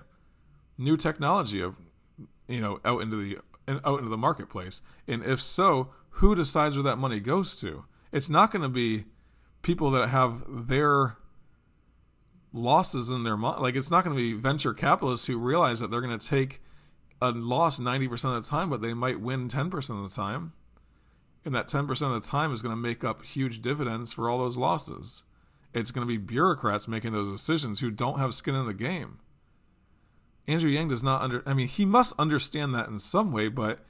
new 0.78 0.96
technology 0.96 1.60
of 1.60 1.76
you 2.48 2.62
know 2.62 2.80
out 2.86 3.02
into 3.02 3.16
the 3.16 3.38
out 3.84 3.98
into 3.98 4.08
the 4.08 4.16
marketplace? 4.16 4.80
And 5.06 5.22
if 5.22 5.42
so, 5.42 5.90
who 6.08 6.34
decides 6.34 6.74
where 6.74 6.84
that 6.84 6.96
money 6.96 7.20
goes 7.20 7.54
to? 7.56 7.84
It's 8.12 8.30
not 8.30 8.50
going 8.50 8.62
to 8.62 8.70
be 8.70 9.04
people 9.60 9.90
that 9.90 10.08
have 10.08 10.42
their 10.48 11.18
losses 12.50 13.10
in 13.10 13.24
their 13.24 13.36
mind. 13.36 13.60
Like 13.60 13.76
it's 13.76 13.90
not 13.90 14.04
going 14.04 14.16
to 14.16 14.22
be 14.22 14.32
venture 14.32 14.72
capitalists 14.72 15.26
who 15.26 15.36
realize 15.36 15.80
that 15.80 15.90
they're 15.90 16.00
going 16.00 16.18
to 16.18 16.26
take 16.26 16.62
a 17.20 17.30
loss 17.30 17.78
90% 17.78 18.36
of 18.36 18.44
the 18.44 18.48
time, 18.48 18.70
but 18.70 18.82
they 18.82 18.94
might 18.94 19.20
win 19.20 19.48
10% 19.48 19.74
of 19.74 20.10
the 20.10 20.14
time. 20.14 20.52
And 21.44 21.54
that 21.54 21.68
10% 21.68 21.90
of 21.90 22.22
the 22.22 22.28
time 22.28 22.52
is 22.52 22.62
going 22.62 22.74
to 22.74 22.80
make 22.80 23.04
up 23.04 23.24
huge 23.24 23.60
dividends 23.60 24.12
for 24.12 24.30
all 24.30 24.38
those 24.38 24.56
losses. 24.56 25.24
It's 25.74 25.90
going 25.90 26.06
to 26.06 26.10
be 26.10 26.16
bureaucrats 26.16 26.88
making 26.88 27.12
those 27.12 27.30
decisions 27.30 27.80
who 27.80 27.90
don't 27.90 28.18
have 28.18 28.32
skin 28.32 28.54
in 28.54 28.66
the 28.66 28.74
game. 28.74 29.18
Andrew 30.46 30.70
Yang 30.70 30.88
does 30.88 31.02
not 31.02 31.22
under 31.22 31.42
I 31.46 31.54
mean 31.54 31.68
he 31.68 31.84
must 31.84 32.12
understand 32.18 32.74
that 32.74 32.88
in 32.88 32.98
some 32.98 33.32
way, 33.32 33.48
but 33.48 33.80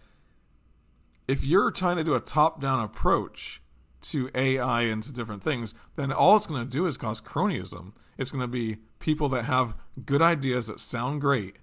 if 1.26 1.44
you're 1.44 1.70
trying 1.70 1.96
to 1.96 2.04
do 2.04 2.14
a 2.14 2.20
top-down 2.20 2.80
approach 2.80 3.60
to 4.02 4.30
AI 4.34 4.82
and 4.82 5.02
to 5.02 5.12
different 5.12 5.42
things, 5.42 5.74
then 5.96 6.12
all 6.12 6.36
it's 6.36 6.46
going 6.46 6.62
to 6.62 6.70
do 6.70 6.86
is 6.86 6.98
cause 6.98 7.20
cronyism. 7.20 7.92
It's 8.18 8.30
going 8.30 8.42
to 8.42 8.48
be 8.48 8.76
people 8.98 9.28
that 9.30 9.44
have 9.44 9.74
good 10.04 10.22
ideas 10.22 10.66
that 10.66 10.80
sound 10.80 11.20
great 11.20 11.56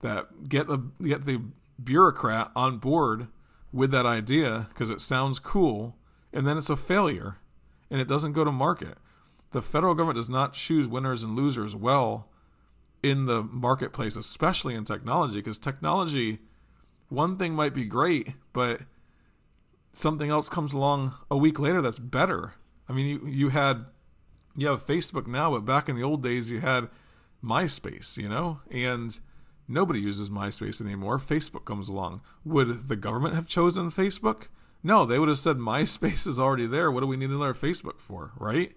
that 0.00 0.48
get 0.48 0.66
the 0.66 0.78
get 1.02 1.24
the 1.24 1.40
bureaucrat 1.82 2.50
on 2.54 2.78
board 2.78 3.28
with 3.72 3.90
that 3.90 4.06
idea 4.06 4.66
because 4.70 4.90
it 4.90 5.00
sounds 5.00 5.38
cool, 5.38 5.96
and 6.32 6.46
then 6.46 6.56
it's 6.56 6.70
a 6.70 6.76
failure, 6.76 7.38
and 7.90 8.00
it 8.00 8.08
doesn't 8.08 8.32
go 8.32 8.44
to 8.44 8.52
market. 8.52 8.98
The 9.52 9.62
federal 9.62 9.94
government 9.94 10.16
does 10.16 10.28
not 10.28 10.52
choose 10.52 10.86
winners 10.86 11.22
and 11.22 11.34
losers 11.34 11.74
well 11.74 12.28
in 13.02 13.26
the 13.26 13.42
marketplace, 13.42 14.16
especially 14.16 14.74
in 14.74 14.84
technology, 14.84 15.36
because 15.36 15.58
technology, 15.58 16.40
one 17.08 17.38
thing 17.38 17.54
might 17.54 17.74
be 17.74 17.84
great, 17.84 18.34
but 18.52 18.82
something 19.92 20.30
else 20.30 20.48
comes 20.48 20.74
along 20.74 21.14
a 21.30 21.36
week 21.36 21.58
later 21.58 21.80
that's 21.80 21.98
better. 21.98 22.54
I 22.88 22.92
mean, 22.92 23.06
you 23.06 23.26
you 23.26 23.48
had 23.50 23.86
you 24.56 24.68
have 24.68 24.84
Facebook 24.84 25.26
now, 25.26 25.52
but 25.52 25.64
back 25.64 25.88
in 25.88 25.96
the 25.96 26.02
old 26.02 26.22
days, 26.22 26.50
you 26.50 26.60
had 26.60 26.88
MySpace, 27.42 28.16
you 28.16 28.28
know, 28.28 28.60
and 28.70 29.18
Nobody 29.68 30.00
uses 30.00 30.30
MySpace 30.30 30.80
anymore. 30.80 31.18
Facebook 31.18 31.66
comes 31.66 31.90
along. 31.90 32.22
Would 32.44 32.88
the 32.88 32.96
government 32.96 33.34
have 33.34 33.46
chosen 33.46 33.90
Facebook? 33.90 34.48
No, 34.82 35.04
they 35.04 35.18
would 35.18 35.28
have 35.28 35.38
said 35.38 35.56
MySpace 35.56 36.26
is 36.26 36.38
already 36.38 36.66
there. 36.66 36.90
What 36.90 37.00
do 37.00 37.06
we 37.06 37.18
need 37.18 37.30
another 37.30 37.54
Facebook 37.54 38.00
for, 38.00 38.32
right? 38.38 38.72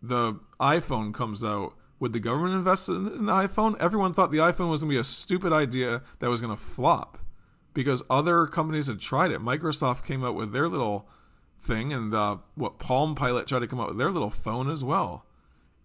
The 0.00 0.40
iPhone 0.58 1.12
comes 1.12 1.44
out. 1.44 1.74
Would 2.00 2.14
the 2.14 2.20
government 2.20 2.54
invest 2.54 2.88
in, 2.88 3.26
the 3.26 3.32
iPhone? 3.32 3.78
Everyone 3.78 4.12
thought 4.14 4.32
the 4.32 4.38
iPhone 4.38 4.70
was 4.70 4.80
going 4.80 4.90
to 4.90 4.94
be 4.94 4.98
a 4.98 5.04
stupid 5.04 5.52
idea 5.52 6.02
that 6.18 6.30
was 6.30 6.40
going 6.40 6.56
to 6.56 6.60
flop 6.60 7.18
because 7.74 8.02
other 8.10 8.46
companies 8.46 8.86
had 8.86 8.98
tried 8.98 9.30
it. 9.30 9.40
Microsoft 9.40 10.04
came 10.04 10.24
out 10.24 10.34
with 10.34 10.52
their 10.52 10.68
little 10.68 11.08
thing, 11.60 11.92
and 11.92 12.12
uh, 12.12 12.38
what 12.54 12.78
Palm 12.78 13.14
Pilot 13.14 13.46
tried 13.46 13.60
to 13.60 13.68
come 13.68 13.78
out 13.78 13.88
with 13.88 13.98
their 13.98 14.10
little 14.10 14.30
phone 14.30 14.68
as 14.68 14.82
well, 14.82 15.26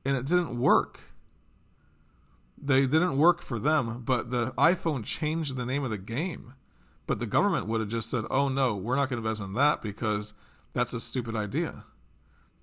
and 0.04 0.16
it 0.16 0.26
didn't 0.26 0.60
work 0.60 1.02
they 2.58 2.82
didn't 2.82 3.18
work 3.18 3.42
for 3.42 3.60
them, 3.60 4.04
but 4.04 4.30
the 4.30 4.52
iPhone 4.54 5.04
changed 5.06 5.56
the 5.56 5.66
name 5.66 5.84
of 5.84 5.92
the 5.92 5.98
game. 5.98 6.54
But 7.06 7.20
the 7.20 7.26
government 7.26 7.68
would 7.68 7.80
have 7.80 7.90
just 7.90 8.10
said, 8.10 8.26
oh 8.30 8.50
no, 8.50 8.76
we're 8.76 8.96
not 8.96 9.10
going 9.10 9.22
to 9.22 9.28
invest 9.28 9.42
in 9.42 9.54
that 9.54 9.82
because 9.82 10.34
that's 10.74 10.94
a 10.94 11.00
stupid 11.00 11.36
idea. 11.36 11.86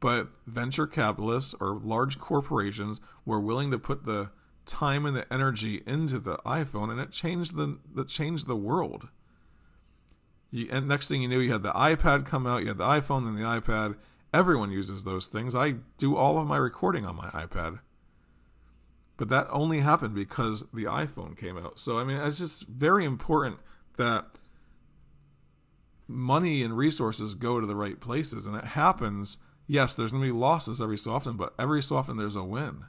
But 0.01 0.29
venture 0.47 0.87
capitalists 0.87 1.55
or 1.61 1.81
large 1.83 2.19
corporations 2.19 3.01
were 3.25 3.41
willing 3.41 3.71
to 3.71 3.79
put 3.79 4.05
the 4.05 4.31
time 4.67 5.07
and 5.07 5.17
the 5.17 5.33
energy 5.33 5.83
into 5.87 6.19
the 6.19 6.37
iPhone, 6.39 6.91
and 6.91 7.01
it 7.01 7.11
changed 7.11 7.57
the 7.57 8.05
changed 8.05 8.47
the 8.47 8.57
world. 8.57 9.09
You, 10.51 10.69
and 10.71 10.87
next 10.87 11.09
thing 11.09 11.23
you 11.23 11.29
knew, 11.29 11.41
you 11.41 11.53
had 11.53 11.63
the 11.63 11.73
iPad 11.73 12.27
come 12.27 12.47
out, 12.47 12.63
you 12.63 12.69
had 12.69 12.79
the 12.79 12.85
iPhone, 12.85 13.25
then 13.25 13.35
the 13.35 13.49
iPad. 13.49 13.97
Everyone 14.33 14.71
uses 14.71 15.05
those 15.05 15.29
things. 15.29 15.55
I 15.55 15.77
do 15.97 16.17
all 16.17 16.39
of 16.39 16.47
my 16.47 16.57
recording 16.57 17.07
on 17.07 17.17
my 17.17 17.29
iPad. 17.31 17.81
But 19.16 19.28
that 19.28 19.47
only 19.50 19.80
happened 19.80 20.14
because 20.14 20.64
the 20.73 20.85
iPhone 20.85 21.37
came 21.37 21.56
out. 21.56 21.78
So, 21.78 21.99
I 21.99 22.04
mean, 22.04 22.16
it's 22.16 22.38
just 22.38 22.66
very 22.66 23.04
important 23.04 23.59
that 23.97 24.26
money 26.09 26.62
and 26.62 26.76
resources 26.76 27.35
go 27.35 27.61
to 27.61 27.66
the 27.66 27.76
right 27.76 28.00
places. 28.00 28.47
And 28.47 28.56
it 28.56 28.64
happens, 28.64 29.38
yes, 29.66 29.94
there's 29.94 30.12
going 30.12 30.25
to 30.25 30.33
be 30.33 30.37
losses 30.37 30.83
every 30.83 30.99
so 30.99 31.12
often, 31.12 31.37
but 31.37 31.54
every 31.59 31.83
so 31.83 31.97
often 31.97 32.16
there's 32.16 32.37
a 32.37 32.42
win. 32.42 32.85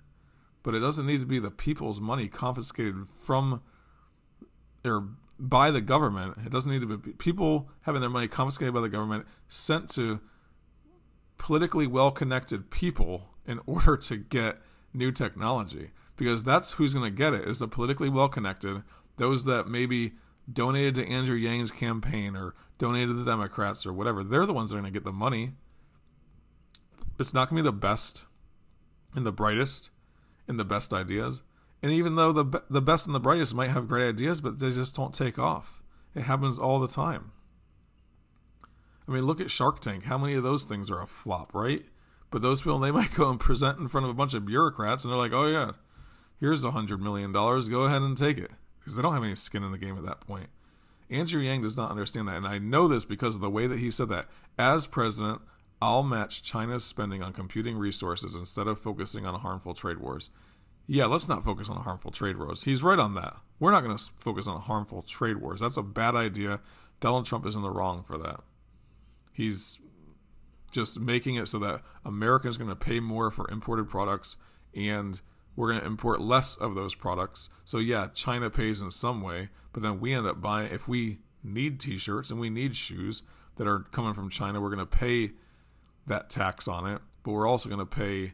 But 0.63 0.73
it 0.73 0.79
doesn't 0.79 1.05
need 1.05 1.19
to 1.19 1.27
be 1.27 1.39
the 1.39 1.51
people's 1.51 2.01
money 2.01 2.27
confiscated 2.27 3.07
from 3.07 3.61
or 4.83 5.09
by 5.37 5.69
the 5.69 5.81
government. 5.81 6.37
It 6.43 6.51
doesn't 6.51 6.71
need 6.71 6.81
to 6.81 6.97
be 6.97 7.11
people 7.13 7.69
having 7.81 8.01
their 8.01 8.09
money 8.09 8.27
confiscated 8.27 8.73
by 8.73 8.81
the 8.81 8.89
government 8.89 9.27
sent 9.47 9.89
to 9.91 10.21
politically 11.37 11.85
well 11.85 12.09
connected 12.09 12.71
people 12.71 13.29
in 13.45 13.59
order 13.67 13.95
to 13.95 14.17
get 14.17 14.57
new 14.91 15.11
technology 15.11 15.91
because 16.15 16.43
that's 16.43 16.73
who's 16.73 16.93
going 16.93 17.09
to 17.09 17.15
get 17.15 17.33
it 17.33 17.47
is 17.47 17.59
the 17.59 17.67
politically 17.67 18.09
well 18.09 18.29
connected 18.29 18.83
those 19.17 19.45
that 19.45 19.67
maybe 19.67 20.13
donated 20.51 20.95
to 20.95 21.07
Andrew 21.07 21.35
Yang's 21.35 21.71
campaign 21.71 22.35
or 22.35 22.53
donated 22.77 23.09
to 23.09 23.13
the 23.13 23.29
Democrats 23.29 23.85
or 23.85 23.93
whatever. 23.93 24.23
They're 24.23 24.45
the 24.45 24.53
ones 24.53 24.69
that 24.69 24.77
are 24.77 24.81
going 24.81 24.91
to 24.91 24.99
get 24.99 25.05
the 25.05 25.11
money. 25.11 25.51
It's 27.19 27.33
not 27.33 27.49
going 27.49 27.63
to 27.63 27.63
be 27.63 27.75
the 27.75 27.79
best 27.79 28.25
and 29.15 29.25
the 29.25 29.31
brightest 29.31 29.91
and 30.47 30.59
the 30.59 30.65
best 30.65 30.93
ideas. 30.93 31.41
And 31.81 31.91
even 31.91 32.15
though 32.15 32.31
the 32.31 32.63
the 32.69 32.81
best 32.81 33.05
and 33.05 33.15
the 33.15 33.19
brightest 33.19 33.53
might 33.53 33.69
have 33.69 33.87
great 33.87 34.09
ideas 34.09 34.41
but 34.41 34.59
they 34.59 34.71
just 34.71 34.95
don't 34.95 35.13
take 35.13 35.37
off. 35.37 35.81
It 36.13 36.23
happens 36.23 36.57
all 36.57 36.79
the 36.79 36.87
time. 36.87 37.31
I 39.07 39.11
mean, 39.11 39.25
look 39.25 39.39
at 39.39 39.51
Shark 39.51 39.81
Tank. 39.81 40.05
How 40.05 40.17
many 40.17 40.33
of 40.33 40.43
those 40.43 40.63
things 40.63 40.89
are 40.89 41.01
a 41.01 41.07
flop, 41.07 41.53
right? 41.53 41.85
But 42.31 42.41
those 42.41 42.61
people, 42.61 42.79
they 42.79 42.91
might 42.99 43.13
go 43.13 43.29
and 43.29 43.39
present 43.39 43.79
in 43.79 43.87
front 43.87 44.05
of 44.05 44.09
a 44.09 44.15
bunch 44.15 44.33
of 44.33 44.45
bureaucrats, 44.45 45.03
and 45.03 45.11
they're 45.11 45.19
like, 45.19 45.33
"Oh 45.33 45.47
yeah, 45.47 45.71
here's 46.39 46.63
a 46.63 46.71
hundred 46.71 47.01
million 47.01 47.31
dollars. 47.31 47.69
Go 47.69 47.83
ahead 47.83 48.01
and 48.01 48.17
take 48.17 48.37
it," 48.37 48.51
because 48.79 48.95
they 48.95 49.01
don't 49.01 49.13
have 49.13 49.23
any 49.23 49.35
skin 49.35 49.63
in 49.63 49.71
the 49.71 49.77
game 49.77 49.97
at 49.97 50.05
that 50.05 50.21
point. 50.21 50.49
Andrew 51.09 51.41
Yang 51.41 51.61
does 51.61 51.77
not 51.77 51.91
understand 51.91 52.27
that, 52.27 52.37
and 52.37 52.47
I 52.47 52.57
know 52.57 52.87
this 52.87 53.05
because 53.05 53.35
of 53.35 53.41
the 53.41 53.49
way 53.49 53.67
that 53.67 53.79
he 53.79 53.91
said 53.91 54.09
that. 54.09 54.27
As 54.57 54.87
president, 54.87 55.41
I'll 55.81 56.03
match 56.03 56.41
China's 56.41 56.83
spending 56.83 57.21
on 57.21 57.33
computing 57.33 57.77
resources 57.77 58.35
instead 58.35 58.67
of 58.67 58.79
focusing 58.79 59.25
on 59.25 59.39
harmful 59.41 59.73
trade 59.73 59.99
wars. 59.99 60.31
Yeah, 60.87 61.05
let's 61.05 61.27
not 61.27 61.43
focus 61.43 61.69
on 61.69 61.81
harmful 61.81 62.11
trade 62.11 62.37
wars. 62.37 62.63
He's 62.63 62.83
right 62.83 62.99
on 62.99 63.15
that. 63.15 63.37
We're 63.59 63.71
not 63.71 63.83
going 63.83 63.95
to 63.95 64.03
focus 64.17 64.47
on 64.47 64.61
harmful 64.61 65.01
trade 65.01 65.37
wars. 65.37 65.61
That's 65.61 65.77
a 65.77 65.83
bad 65.83 66.15
idea. 66.15 66.59
Donald 66.99 67.25
Trump 67.25 67.45
is 67.45 67.55
in 67.55 67.61
the 67.61 67.71
wrong 67.71 68.03
for 68.03 68.17
that. 68.17 68.41
He's 69.33 69.79
just 70.71 70.99
making 70.99 71.35
it 71.35 71.47
so 71.47 71.59
that 71.59 71.81
Americans 72.03 72.55
are 72.55 72.59
going 72.59 72.69
to 72.69 72.75
pay 72.75 72.99
more 72.99 73.31
for 73.31 73.49
imported 73.49 73.89
products 73.89 74.37
and 74.75 75.21
we're 75.55 75.69
going 75.69 75.81
to 75.81 75.85
import 75.85 76.21
less 76.21 76.55
of 76.55 76.75
those 76.75 76.95
products. 76.95 77.49
So 77.63 77.77
yeah, 77.77 78.07
China 78.13 78.49
pays 78.49 78.81
in 78.81 78.91
some 78.91 79.21
way, 79.21 79.49
but 79.73 79.83
then 79.83 79.99
we 79.99 80.13
end 80.13 80.27
up 80.27 80.41
buying 80.41 80.71
if 80.71 80.87
we 80.87 81.19
need 81.43 81.79
t-shirts 81.79 82.29
and 82.29 82.39
we 82.39 82.49
need 82.49 82.75
shoes 82.75 83.23
that 83.57 83.67
are 83.67 83.79
coming 83.91 84.13
from 84.13 84.29
China, 84.29 84.59
we're 84.59 84.73
going 84.73 84.79
to 84.79 84.97
pay 84.97 85.31
that 86.07 86.29
tax 86.29 86.67
on 86.67 86.87
it, 86.87 87.01
but 87.23 87.31
we're 87.31 87.47
also 87.47 87.69
going 87.69 87.79
to 87.79 87.85
pay 87.85 88.33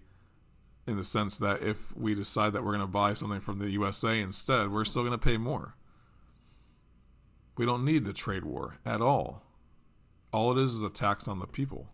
in 0.88 0.98
the 0.98 1.04
sense 1.04 1.38
that 1.38 1.62
if 1.62 1.96
we 1.96 2.16
decide 2.16 2.54
that 2.54 2.64
we're 2.64 2.72
going 2.72 2.82
to 2.82 2.88
buy 2.88 3.14
something 3.14 3.40
from 3.40 3.60
the 3.60 3.70
USA 3.70 4.20
instead, 4.20 4.72
we're 4.72 4.86
still 4.86 5.04
going 5.04 5.12
to 5.12 5.18
pay 5.18 5.38
more. 5.38 5.76
We 7.58 7.66
don't 7.66 7.86
need 7.86 8.06
the 8.06 8.14
trade 8.14 8.44
war 8.44 8.80
at 8.86 9.02
all. 9.02 9.44
All 10.34 10.58
it 10.58 10.62
is 10.62 10.76
is 10.76 10.84
a 10.84 10.90
tax 10.90 11.28
on 11.28 11.40
the 11.40 11.48
people. 11.48 11.90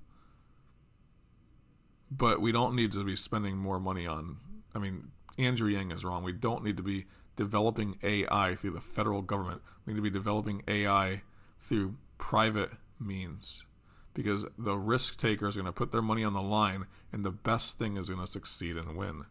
But 2.09 2.39
we 2.39 2.51
don't 2.51 2.75
need 2.75 2.93
to 2.93 3.03
be 3.03 3.15
spending 3.15 3.57
more 3.57 3.79
money 3.79 4.07
on. 4.07 4.37
I 4.73 4.79
mean, 4.79 5.09
Andrew 5.37 5.69
Yang 5.69 5.91
is 5.91 6.05
wrong. 6.05 6.23
We 6.23 6.33
don't 6.33 6.63
need 6.63 6.77
to 6.77 6.83
be 6.83 7.05
developing 7.35 7.97
AI 8.03 8.55
through 8.55 8.71
the 8.71 8.81
federal 8.81 9.21
government. 9.21 9.61
We 9.85 9.93
need 9.93 9.97
to 9.97 10.03
be 10.03 10.09
developing 10.09 10.63
AI 10.67 11.21
through 11.59 11.95
private 12.17 12.71
means 12.99 13.65
because 14.13 14.45
the 14.57 14.75
risk 14.75 15.17
takers 15.17 15.55
are 15.55 15.61
going 15.61 15.71
to 15.71 15.77
put 15.77 15.91
their 15.91 16.01
money 16.01 16.23
on 16.23 16.33
the 16.33 16.41
line 16.41 16.87
and 17.11 17.23
the 17.23 17.31
best 17.31 17.77
thing 17.77 17.97
is 17.97 18.09
going 18.09 18.21
to 18.21 18.27
succeed 18.27 18.75
and 18.75 18.97
win. 18.97 19.25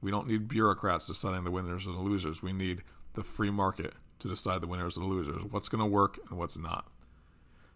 We 0.00 0.10
don't 0.10 0.26
need 0.26 0.48
bureaucrats 0.48 1.06
deciding 1.06 1.44
the 1.44 1.50
winners 1.50 1.86
and 1.86 1.96
the 1.96 2.00
losers. 2.00 2.42
We 2.42 2.52
need 2.52 2.82
the 3.14 3.24
free 3.24 3.50
market 3.50 3.92
to 4.20 4.28
decide 4.28 4.62
the 4.62 4.66
winners 4.66 4.96
and 4.96 5.04
the 5.04 5.10
losers, 5.10 5.42
what's 5.50 5.68
going 5.68 5.80
to 5.80 5.86
work 5.86 6.18
and 6.30 6.38
what's 6.38 6.58
not. 6.58 6.86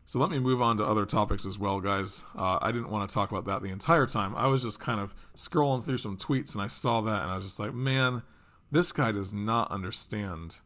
So 0.09 0.19
let 0.19 0.31
me 0.31 0.38
move 0.38 0.62
on 0.62 0.79
to 0.79 0.87
other 0.87 1.05
topics 1.05 1.45
as 1.45 1.59
well, 1.59 1.83
guys. 1.83 2.25
Uh, 2.35 2.59
I 2.62 2.73
didn't 2.73 2.88
want 2.88 3.07
to 3.07 3.12
talk 3.12 3.31
about 3.31 3.45
that 3.45 3.61
the 3.61 3.69
entire 3.69 4.07
time. 4.07 4.35
I 4.37 4.47
was 4.47 4.62
just 4.62 4.81
kind 4.81 5.00
of 5.00 5.15
scrolling 5.37 5.85
through 5.85 5.99
some 5.99 6.17
tweets 6.17 6.55
and 6.55 6.62
I 6.62 6.67
saw 6.67 7.03
that 7.03 7.25
and 7.25 7.31
I 7.31 7.35
was 7.35 7.45
just 7.45 7.61
like, 7.61 7.75
man, 7.75 8.23
this 8.71 8.91
guy 8.91 9.12
does 9.12 9.35
not 9.35 9.71
understand. 9.71 10.61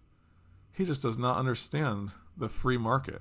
He 0.71 0.85
just 0.85 1.03
does 1.03 1.19
not 1.19 1.39
understand 1.39 2.13
the 2.37 2.49
free 2.49 2.77
market. 2.77 3.21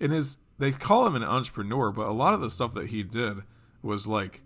In 0.00 0.10
his, 0.10 0.38
they 0.56 0.72
call 0.72 1.06
him 1.06 1.14
an 1.14 1.22
entrepreneur, 1.22 1.92
but 1.92 2.06
a 2.06 2.12
lot 2.12 2.32
of 2.32 2.40
the 2.40 2.48
stuff 2.48 2.72
that 2.72 2.86
he 2.86 3.02
did 3.02 3.42
was 3.82 4.06
like 4.06 4.40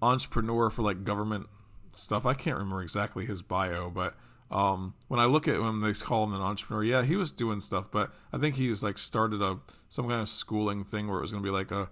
entrepreneur 0.00 0.70
for 0.70 0.80
like 0.80 1.04
government 1.04 1.46
stuff. 1.92 2.24
I 2.24 2.32
can't 2.32 2.56
remember 2.56 2.80
exactly 2.80 3.26
his 3.26 3.42
bio, 3.42 3.90
but 3.90 4.14
um, 4.50 4.94
when 5.08 5.18
I 5.18 5.24
look 5.24 5.48
at 5.48 5.56
him, 5.56 5.80
they 5.80 5.92
call 5.92 6.24
him 6.24 6.34
an 6.34 6.40
entrepreneur. 6.40 6.84
Yeah, 6.84 7.02
he 7.02 7.16
was 7.16 7.32
doing 7.32 7.60
stuff, 7.60 7.90
but 7.90 8.12
I 8.32 8.38
think 8.38 8.54
he's 8.54 8.82
like 8.82 8.98
started 8.98 9.42
a 9.42 9.58
some 9.88 10.08
kind 10.08 10.20
of 10.20 10.28
schooling 10.28 10.84
thing 10.84 11.08
where 11.08 11.18
it 11.18 11.22
was 11.22 11.32
going 11.32 11.42
to 11.42 11.46
be 11.46 11.52
like 11.52 11.70
a 11.70 11.88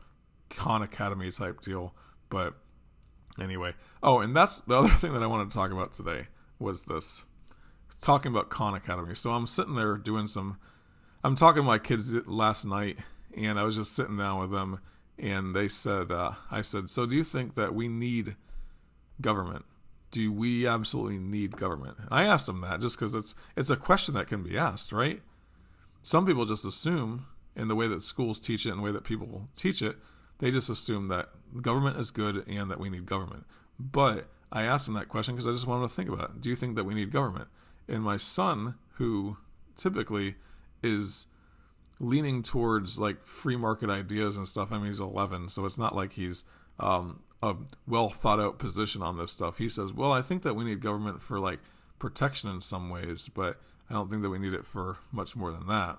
Khan 0.51 0.83
Academy 0.83 1.31
type 1.33 1.61
deal. 1.61 1.95
But 2.29 2.55
anyway, 3.41 3.75
oh, 4.03 4.21
and 4.21 4.37
that's 4.37 4.61
the 4.63 4.77
other 4.77 4.89
thing 4.95 5.13
that 5.15 5.23
I 5.23 5.27
wanted 5.27 5.51
to 5.51 5.57
talk 5.57 5.73
about 5.73 5.93
today 5.93 6.29
was 6.59 6.85
this 6.85 7.25
talking 8.01 8.31
about 8.31 8.51
Khan 8.51 8.75
Academy. 8.75 9.15
So 9.15 9.33
I'm 9.33 9.47
sitting 9.47 9.75
there 9.75 9.97
doing 9.97 10.27
some. 10.27 10.59
I'm 11.25 11.37
talking 11.37 11.63
to 11.63 11.67
my 11.67 11.79
kids 11.79 12.15
last 12.27 12.67
night, 12.67 12.99
and 13.37 13.59
I 13.59 13.65
was 13.65 13.77
just 13.77 13.97
sitting 13.97 14.19
down 14.19 14.41
with 14.41 14.53
them, 14.53 14.81
and 15.19 15.57
they 15.57 15.67
said, 15.67 16.13
uh, 16.13 16.33
"I 16.53 16.61
said, 16.61 16.89
so 16.89 17.05
do 17.05 17.17
you 17.17 17.25
think 17.25 17.57
that 17.57 17.75
we 17.75 17.89
need 17.89 18.37
government?" 19.21 19.65
Do 20.15 20.33
we 20.33 20.65
absolutely 20.65 21.19
need 21.19 21.57
government? 21.57 21.97
I 22.09 22.23
asked 22.23 22.47
them 22.47 22.61
that 22.61 22.81
just 22.81 22.97
because 22.97 23.17
it's 23.17 23.35
it's 23.57 23.69
a 23.69 23.77
question 23.77 24.15
that 24.15 24.29
can 24.29 24.45
be 24.45 24.57
asked, 24.57 24.93
right? 24.93 25.21
Some 26.03 26.25
people 26.25 26.45
just 26.45 26.65
assume 26.65 27.27
in 27.57 27.67
the 27.67 27.75
way 27.75 27.89
that 27.89 28.01
schools 28.01 28.39
teach 28.39 28.65
it 28.65 28.71
and 28.71 28.79
the 28.79 28.85
way 28.85 28.93
that 28.93 29.03
people 29.03 29.49
teach 29.57 29.83
it, 29.83 29.97
they 30.39 30.53
just 30.53 30.71
assume 30.71 31.09
that 31.09 31.31
government 31.63 31.99
is 31.99 32.13
good 32.13 32.47
and 32.47 32.71
that 32.71 32.79
we 32.79 32.91
need 32.91 33.07
government. 33.07 33.45
But 33.77 34.29
I 34.53 34.63
asked 34.63 34.87
them 34.87 34.95
that 34.95 35.09
question 35.09 35.35
because 35.35 35.49
I 35.49 35.51
just 35.51 35.67
wanted 35.67 35.89
to 35.89 35.95
think 35.95 36.09
about 36.09 36.31
it. 36.31 36.41
Do 36.41 36.49
you 36.49 36.55
think 36.55 36.77
that 36.77 36.85
we 36.85 36.95
need 36.95 37.11
government? 37.11 37.49
And 37.89 38.05
my 38.05 38.17
son, 38.17 38.77
who 38.99 39.39
typically 39.77 40.37
is 40.81 41.27
leaning 41.99 42.45
towards 42.45 43.01
like 43.01 43.27
free 43.27 43.57
market 43.57 43.91
ideas 43.91 44.37
and 44.37 44.47
stuff. 44.47 44.71
I 44.71 44.77
mean, 44.77 44.87
he's 44.87 45.01
11, 45.01 45.49
so 45.49 45.65
it's 45.65 45.79
not 45.79 45.97
like 45.97 46.13
he's 46.13 46.45
um, 46.79 47.25
a 47.45 47.57
well 47.87 48.09
thought 48.09 48.41
out 48.41 48.59
position 48.59 49.03
on 49.03 49.17
this 49.17 49.31
stuff. 49.31 49.59
He 49.59 49.69
says, 49.69 49.93
"Well, 49.93 50.13
I 50.13 50.23
think 50.23 50.43
that 50.43 50.55
we 50.55 50.65
need 50.65 50.81
government 50.81 51.23
for 51.23 51.39
like 51.39 51.61
protection 51.99 52.51
in 52.51 52.61
some 52.61 52.91
ways, 52.91 53.29
but 53.29 53.61
I 53.91 53.95
don't 53.95 54.11
think 54.11 54.23
that 54.23 54.31
we 54.31 54.39
need 54.39 54.55
it 54.55 54.67
for 54.67 54.99
much 55.13 55.37
more 55.37 55.53
than 55.53 55.67
that." 55.67 55.99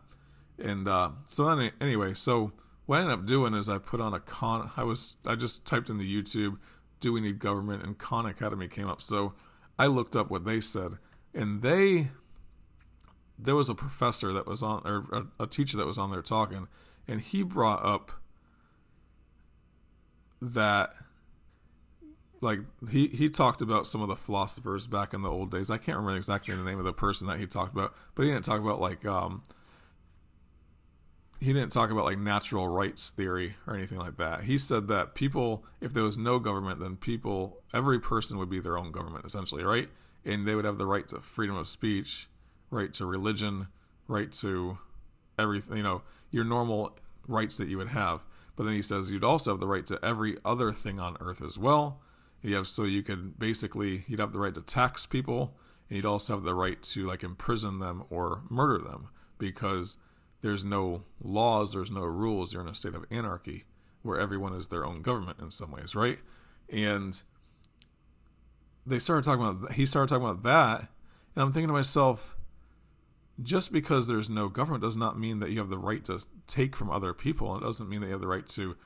And 0.58 0.88
uh, 0.88 1.12
so 1.28 1.54
then, 1.54 1.72
anyway, 1.80 2.14
so 2.14 2.52
what 2.86 2.98
I 2.98 3.02
ended 3.02 3.20
up 3.20 3.26
doing 3.26 3.54
is 3.54 3.70
I 3.70 3.78
put 3.78 4.02
on 4.02 4.14
a 4.14 4.20
con. 4.20 4.72
I 4.76 4.84
was 4.84 5.18
I 5.26 5.36
just 5.36 5.66
typed 5.66 5.90
into 5.90 6.04
YouTube, 6.04 6.58
"Do 7.00 7.14
we 7.14 7.22
need 7.22 7.40
government?" 7.40 7.84
and 7.84 7.98
Khan 7.98 8.26
Academy 8.26 8.68
came 8.68 8.88
up. 8.88 9.02
So 9.02 9.34
I 9.78 9.88
looked 9.88 10.16
up 10.16 10.30
what 10.30 10.46
they 10.46 10.60
said, 10.60 10.94
and 11.34 11.62
they 11.62 12.10
there 13.38 13.56
was 13.56 13.70
a 13.70 13.76
professor 13.76 14.34
that 14.34 14.48
was 14.48 14.64
on 14.64 14.82
or 14.86 15.06
a, 15.12 15.44
a 15.44 15.48
teacher 15.48 15.78
that 15.78 15.86
was 15.86 15.98
on 15.98 16.12
there 16.12 16.22
talking, 16.22 16.68
and 17.08 17.22
he 17.22 17.44
brought 17.44 17.86
up 17.86 18.12
that 20.42 20.96
like 22.46 22.60
he 22.92 23.08
he 23.08 23.28
talked 23.28 23.62
about 23.62 23.88
some 23.88 24.02
of 24.02 24.08
the 24.08 24.16
philosophers 24.16 24.88
back 24.88 25.14
in 25.14 25.24
the 25.24 25.30
old 25.30 25.52
days. 25.52 25.70
I 25.70 25.78
can't 25.78 25.98
remember 25.98 26.16
exactly 26.16 26.56
the 26.56 26.64
name 26.64 26.78
of 26.78 26.86
the 26.86 26.94
person 26.94 27.28
that 27.28 27.40
he 27.40 27.48
talked 27.48 27.74
about, 27.74 27.94
but 28.14 28.24
he 28.24 28.30
didn't 28.30 28.46
talk 28.46 28.62
about 28.62 28.80
like 28.80 29.06
um 29.06 29.44
he 31.40 31.52
didn't 31.52 31.72
talk 31.72 31.90
about 31.90 32.06
like 32.06 32.20
natural 32.20 32.68
rights 32.68 33.10
theory 33.10 33.56
or 33.68 33.76
anything 33.76 33.98
like 33.98 34.18
that. 34.18 34.44
He 34.44 34.58
said 34.58 34.88
that 34.88 35.16
people 35.16 35.66
if 35.82 35.94
there 35.94 36.04
was 36.04 36.18
no 36.18 36.40
government, 36.40 36.80
then 36.80 36.96
people 36.96 37.64
every 37.74 38.00
person 38.00 38.38
would 38.38 38.50
be 38.50 38.60
their 38.60 38.78
own 38.78 38.92
government 38.92 39.26
essentially, 39.26 39.64
right? 39.64 39.90
And 40.24 40.48
they 40.48 40.56
would 40.56 40.66
have 40.66 40.78
the 40.78 40.86
right 40.86 41.08
to 41.10 41.20
freedom 41.20 41.58
of 41.58 41.68
speech, 41.68 42.30
right 42.70 42.94
to 42.94 43.06
religion, 43.06 43.68
right 44.08 44.32
to 44.34 44.78
everything, 45.38 45.78
you 45.78 45.84
know, 45.84 46.04
your 46.32 46.44
normal 46.44 46.98
rights 47.28 47.58
that 47.58 47.68
you 47.68 47.78
would 47.78 47.90
have. 47.90 48.24
But 48.56 48.64
then 48.66 48.74
he 48.74 48.82
says 48.82 49.12
you'd 49.12 49.24
also 49.24 49.52
have 49.52 49.60
the 49.60 49.68
right 49.68 49.86
to 49.88 50.00
every 50.06 50.38
other 50.46 50.72
thing 50.72 51.00
on 51.00 51.18
earth 51.20 51.42
as 51.42 51.58
well 51.58 52.02
you 52.42 52.56
have 52.56 52.68
so 52.68 52.84
you 52.84 53.04
could 53.04 53.40
basically 53.40 54.06
you'd 54.08 54.20
have 54.20 54.34
the 54.34 54.40
right 54.40 54.54
to 54.56 54.62
tax 54.62 55.06
people, 55.06 55.58
and 55.90 55.98
you'd 55.98 56.06
also 56.06 56.34
have 56.36 56.44
the 56.44 56.54
right 56.54 56.82
to 56.84 57.08
like 57.08 57.24
imprison 57.24 57.80
them 57.80 58.04
or 58.10 58.44
murder 58.50 58.78
them 58.84 59.10
because 59.38 59.98
there's 60.42 60.64
no 60.64 61.04
laws, 61.22 61.74
there's 61.74 61.92
no 61.92 62.04
rules. 62.04 62.54
You're 62.54 62.62
in 62.62 62.68
a 62.68 62.76
state 62.76 62.96
of 62.96 63.06
anarchy 63.10 63.66
where 64.04 64.20
everyone 64.20 64.54
is 64.54 64.68
their 64.68 64.86
own 64.86 65.02
government 65.02 65.40
in 65.42 65.50
some 65.50 65.72
ways, 65.72 65.96
right? 65.96 66.20
And 66.70 67.22
they 68.86 69.00
started 69.00 69.26
talking 69.26 69.44
about 69.44 69.72
he 69.74 69.86
started 69.86 70.10
talking 70.10 70.28
about 70.28 70.44
that, 70.44 70.90
and 71.36 71.44
I'm 71.44 71.52
thinking 71.52 71.70
to 71.70 71.74
myself, 71.74 72.38
just 73.42 73.74
because 73.74 74.08
there's 74.08 74.30
no 74.30 74.48
government 74.48 74.84
does 74.84 74.96
not 74.96 75.20
mean 75.20 75.40
that 75.40 75.50
you 75.50 75.60
have 75.60 75.70
the 75.70 75.78
right 75.78 76.06
to 76.06 76.24
take 76.48 76.76
from 76.76 76.92
other 76.92 77.14
people. 77.14 77.58
It 77.58 77.62
doesn't 77.62 77.90
mean 77.90 78.02
that 78.02 78.08
you 78.08 78.14
have 78.14 78.22
the 78.22 78.28
right 78.28 78.48
to 78.50 78.78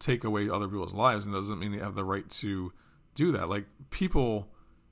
take 0.00 0.24
away 0.24 0.48
other 0.48 0.66
people's 0.66 0.94
lives, 0.94 1.24
and 1.24 1.34
it 1.34 1.38
doesn't 1.38 1.60
mean 1.60 1.72
you 1.72 1.80
have 1.80 1.94
the 1.94 2.04
right 2.04 2.28
to 2.28 2.72
do 3.14 3.32
that. 3.32 3.48
Like 3.48 3.66
people 3.90 4.48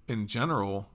in 0.09 0.27
general 0.27 0.89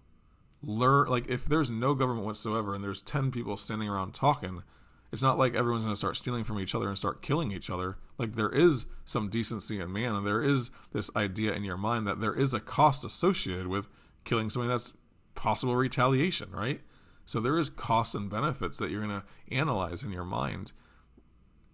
learn 0.61 1.07
like 1.07 1.27
if 1.29 1.45
there's 1.45 1.69
no 1.69 1.93
government 1.93 2.25
whatsoever 2.25 2.73
and 2.73 2.83
there's 2.83 3.01
10 3.01 3.31
people 3.31 3.55
standing 3.57 3.87
around 3.87 4.13
talking 4.13 4.63
it's 5.11 5.21
not 5.21 5.37
like 5.37 5.55
everyone's 5.55 5.83
going 5.83 5.93
to 5.93 5.97
start 5.99 6.17
stealing 6.17 6.43
from 6.43 6.59
each 6.59 6.75
other 6.75 6.89
and 6.89 6.97
start 6.97 7.21
killing 7.21 7.51
each 7.51 7.69
other. 7.69 7.97
Like 8.17 8.35
there 8.35 8.49
is 8.49 8.87
some 9.05 9.29
decency 9.29 9.79
in 9.79 9.93
man 9.93 10.13
and 10.13 10.27
there 10.27 10.43
is 10.43 10.69
this 10.91 11.09
idea 11.15 11.53
in 11.53 11.63
your 11.63 11.77
mind 11.77 12.05
that 12.07 12.19
there 12.19 12.33
is 12.33 12.53
a 12.53 12.59
cost 12.59 13.05
associated 13.05 13.67
with 13.67 13.87
killing 14.25 14.49
somebody. 14.49 14.69
That's 14.69 14.93
possible 15.33 15.75
retaliation 15.75 16.51
right? 16.51 16.81
So 17.25 17.39
there 17.39 17.57
is 17.57 17.69
costs 17.69 18.15
and 18.15 18.29
benefits 18.29 18.77
that 18.77 18.89
you're 18.89 19.05
going 19.05 19.21
to 19.21 19.55
analyze 19.55 20.03
in 20.03 20.11
your 20.11 20.25
mind 20.25 20.73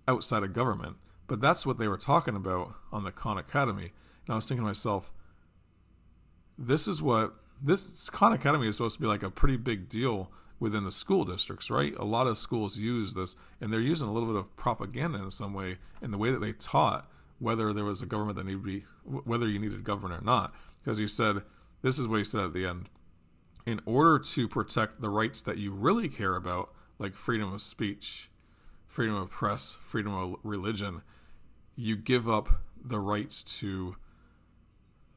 outside 0.07 0.43
of 0.43 0.53
government. 0.53 0.97
But 1.27 1.41
that's 1.41 1.65
what 1.65 1.77
they 1.77 1.87
were 1.87 1.97
talking 1.97 2.35
about 2.35 2.73
on 2.91 3.03
the 3.03 3.11
khan 3.11 3.37
academy. 3.37 3.93
And 4.25 4.33
i 4.33 4.35
was 4.35 4.45
thinking 4.45 4.63
to 4.63 4.67
myself 4.67 5.11
this 6.57 6.87
is 6.87 7.01
what 7.01 7.33
this 7.61 8.09
Khan 8.09 8.33
Academy 8.33 8.67
is 8.67 8.77
supposed 8.77 8.95
to 8.97 9.01
be 9.01 9.07
like 9.07 9.23
a 9.23 9.29
pretty 9.29 9.57
big 9.57 9.89
deal 9.89 10.31
within 10.59 10.83
the 10.83 10.91
school 10.91 11.25
districts, 11.25 11.69
right? 11.69 11.93
A 11.97 12.05
lot 12.05 12.27
of 12.27 12.37
schools 12.37 12.77
use 12.77 13.13
this, 13.13 13.35
and 13.59 13.71
they're 13.71 13.79
using 13.79 14.07
a 14.07 14.13
little 14.13 14.29
bit 14.29 14.37
of 14.37 14.55
propaganda 14.55 15.19
in 15.19 15.31
some 15.31 15.53
way 15.53 15.77
in 16.01 16.11
the 16.11 16.17
way 16.17 16.31
that 16.31 16.39
they 16.39 16.53
taught 16.53 17.09
whether 17.39 17.73
there 17.73 17.83
was 17.83 18.01
a 18.01 18.05
government 18.05 18.37
that 18.37 18.45
needed 18.45 18.59
to 18.59 18.63
be, 18.63 18.85
whether 19.03 19.47
you 19.47 19.59
needed 19.59 19.83
government 19.83 20.21
or 20.21 20.23
not. 20.23 20.53
Because 20.81 20.97
he 20.97 21.07
said, 21.07 21.43
this 21.81 21.99
is 21.99 22.07
what 22.07 22.17
he 22.17 22.23
said 22.23 22.45
at 22.45 22.53
the 22.53 22.65
end. 22.65 22.89
In 23.65 23.81
order 23.85 24.19
to 24.19 24.47
protect 24.47 25.01
the 25.01 25.09
rights 25.09 25.41
that 25.41 25.57
you 25.57 25.73
really 25.73 26.07
care 26.07 26.35
about, 26.35 26.73
like 26.99 27.13
freedom 27.13 27.53
of 27.53 27.61
speech, 27.61 28.29
freedom 28.87 29.15
of 29.15 29.29
press, 29.29 29.77
freedom 29.81 30.13
of 30.13 30.35
religion, 30.43 31.01
you 31.75 31.97
give 31.97 32.29
up 32.29 32.61
the 32.81 32.99
rights 32.99 33.43
to 33.43 33.97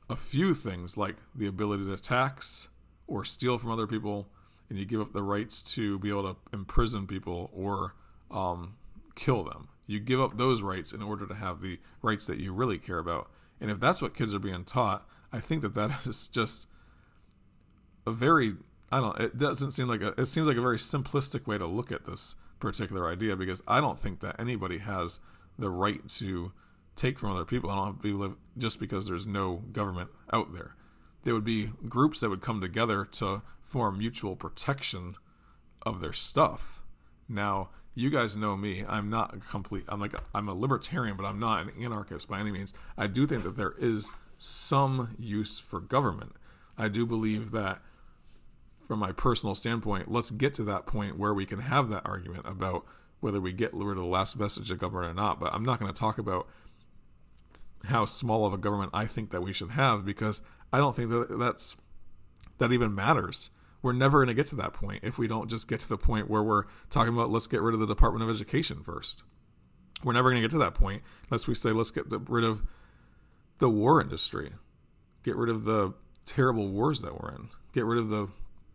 a 0.09 0.17
few 0.17 0.55
things 0.55 0.97
like 0.97 1.17
the 1.35 1.47
ability 1.47 1.85
to 1.85 1.97
tax 1.97 2.69
or 3.07 3.25
steal 3.25 3.59
from 3.59 3.71
other 3.71 3.87
people, 3.87 4.29
and 4.69 4.79
you 4.79 4.85
give 4.85 5.01
up 5.01 5.13
the 5.13 5.23
rights 5.23 5.63
to 5.63 5.99
be 5.99 6.09
able 6.11 6.35
to 6.35 6.37
imprison 6.53 7.07
people 7.07 7.51
or 7.53 7.95
um, 8.31 8.75
kill 9.15 9.45
them. 9.45 9.69
You 9.87 10.01
give 10.01 10.21
up 10.21 10.37
those 10.37 10.63
rights 10.63 10.93
in 10.93 11.03
order 11.03 11.27
to 11.27 11.35
have 11.35 11.61
the 11.61 11.79
rights 12.03 12.27
that 12.27 12.39
you 12.39 12.53
really 12.53 12.79
care 12.79 12.99
about. 12.99 13.31
And 13.61 13.71
if 13.71 13.81
that's 13.81 14.03
what 14.03 14.15
kids 14.15 14.35
are 14.35 14.39
being 14.39 14.65
taught, 14.65 15.07
I 15.33 15.41
think 15.41 15.63
that 15.63 15.75
that 15.75 15.91
is 16.07 16.29
just 16.29 16.69
a 18.07 18.13
very 18.13 18.55
I 18.91 19.01
don't 19.01 19.19
it 19.19 19.37
doesn't 19.37 19.73
seem 19.73 19.89
like 19.89 20.01
a 20.01 20.15
it 20.21 20.27
seems 20.27 20.47
like 20.47 20.57
a 20.57 20.63
very 20.63 20.79
simplistic 20.79 21.47
way 21.47 21.59
to 21.59 21.67
look 21.67 21.91
at 21.91 22.05
this 22.05 22.37
particular 22.61 23.11
idea 23.11 23.37
because 23.37 23.63
I 23.67 23.81
don't 23.81 23.99
think 23.99 24.21
that 24.21 24.37
anybody 24.39 24.79
has 24.79 25.21
the 25.59 25.71
right 25.71 26.07
to 26.09 26.53
take 26.97 27.19
from 27.19 27.33
other 27.33 27.45
people. 27.45 27.71
I 27.71 27.77
don't 27.77 27.87
have 27.87 27.97
to 27.97 28.03
be 28.03 28.13
live 28.13 28.37
just 28.57 28.81
because 28.81 29.07
there's 29.07 29.27
no 29.27 29.65
government 29.73 30.11
out 30.33 30.53
there. 30.53 30.75
There 31.25 31.35
would 31.35 31.45
be 31.45 31.71
groups 31.89 32.21
that 32.21 32.31
would 32.31 32.41
come 32.41 32.61
together 32.61 33.05
to 33.13 33.43
form 33.63 33.99
mutual 33.99 34.37
protection 34.37 35.17
of 35.83 36.01
their 36.01 36.13
stuff. 36.13 36.83
Now, 37.29 37.71
you 37.95 38.11
guys 38.11 38.37
know 38.37 38.57
me. 38.57 38.85
I'm 38.87 39.11
not 39.11 39.35
a 39.35 39.39
complete. 39.39 39.85
I'm 39.89 40.01
like 40.01 40.15
I'm 40.35 40.49
a 40.49 40.55
libertarian, 40.55 41.17
but 41.17 41.25
I'm 41.25 41.41
not 41.41 41.63
an 41.63 41.73
anarchist 41.83 42.29
by 42.29 42.41
any 42.41 42.53
means. 42.53 42.75
I 42.97 43.07
do 43.07 43.27
think 43.27 43.43
that 43.45 43.57
there 43.57 43.75
is 43.79 44.11
some 44.39 45.17
use 45.19 45.59
for 45.59 45.81
government. 45.81 46.33
I 46.77 46.89
do 46.89 47.07
believe 47.07 47.53
that 47.53 47.81
from 48.87 48.99
my 48.99 49.13
personal 49.13 49.55
standpoint, 49.55 50.11
let's 50.11 50.31
get 50.31 50.55
to 50.55 50.65
that 50.65 50.87
point 50.87 51.19
where 51.19 51.35
we 51.35 51.47
can 51.47 51.61
have 51.61 51.89
that 51.89 52.07
argument 52.07 52.47
about 52.47 52.85
whether 53.21 53.41
we 53.41 53.53
get 53.53 53.73
rid 53.73 53.97
of 53.97 54.05
the 54.05 54.09
last 54.09 54.35
vestige 54.35 54.71
of 54.71 54.79
government 54.79 55.11
or 55.11 55.15
not. 55.15 55.41
But 55.41 55.55
I'm 55.55 55.65
not 55.65 55.81
going 55.81 55.93
to 55.93 55.99
talk 55.99 56.19
about 56.19 56.47
how 57.87 58.05
small 58.05 58.47
of 58.47 58.53
a 58.53 58.59
government 58.59 58.91
I 58.95 59.07
think 59.07 59.31
that 59.31 59.43
we 59.43 59.53
should 59.53 59.71
have 59.71 60.05
because 60.05 60.43
I 60.73 60.79
don't 60.79 60.95
think 60.95 61.11
that 61.11 61.39
that's 61.39 61.77
that 62.59 62.73
even 62.73 62.95
matters. 62.95 63.51
We're 63.83 63.93
never 63.93 64.19
going 64.19 64.29
to 64.29 64.35
get 64.35 64.47
to 64.49 64.57
that 64.57 64.73
point 64.73 65.05
if 65.05 65.19
we 65.19 65.29
don't 65.29 65.49
just 65.49 65.69
get 65.69 65.81
to 65.81 65.89
the 65.89 65.99
point 65.99 66.29
where 66.29 66.43
we're 66.43 66.65
talking 66.91 67.15
about 67.15 67.31
let's 67.31 67.47
get 67.47 67.61
rid 67.61 67.75
of 67.75 67.81
the 67.81 67.87
Department 67.87 68.23
of 68.23 68.35
Education 68.35 68.83
first. 68.83 69.23
We're 70.03 70.13
never 70.13 70.31
going 70.31 70.43
to 70.43 70.49
get 70.49 70.53
to 70.53 70.59
that 70.59 70.75
point 70.75 71.03
unless 71.31 71.47
we 71.47 71.55
say 71.55 71.71
let's 71.71 71.91
get 71.91 72.07
rid 72.11 72.45
of 72.45 72.63
the 73.59 73.71
war 73.71 74.01
industry, 74.01 74.53
get 75.23 75.37
rid 75.37 75.51
of 75.51 75.65
the 75.65 75.95
terrible 76.25 76.69
wars 76.69 77.01
that 77.03 77.21
we're 77.21 77.31
in, 77.31 77.49
get 77.73 77.85
rid 77.85 77.99
of 77.99 78.11
the 78.11 78.29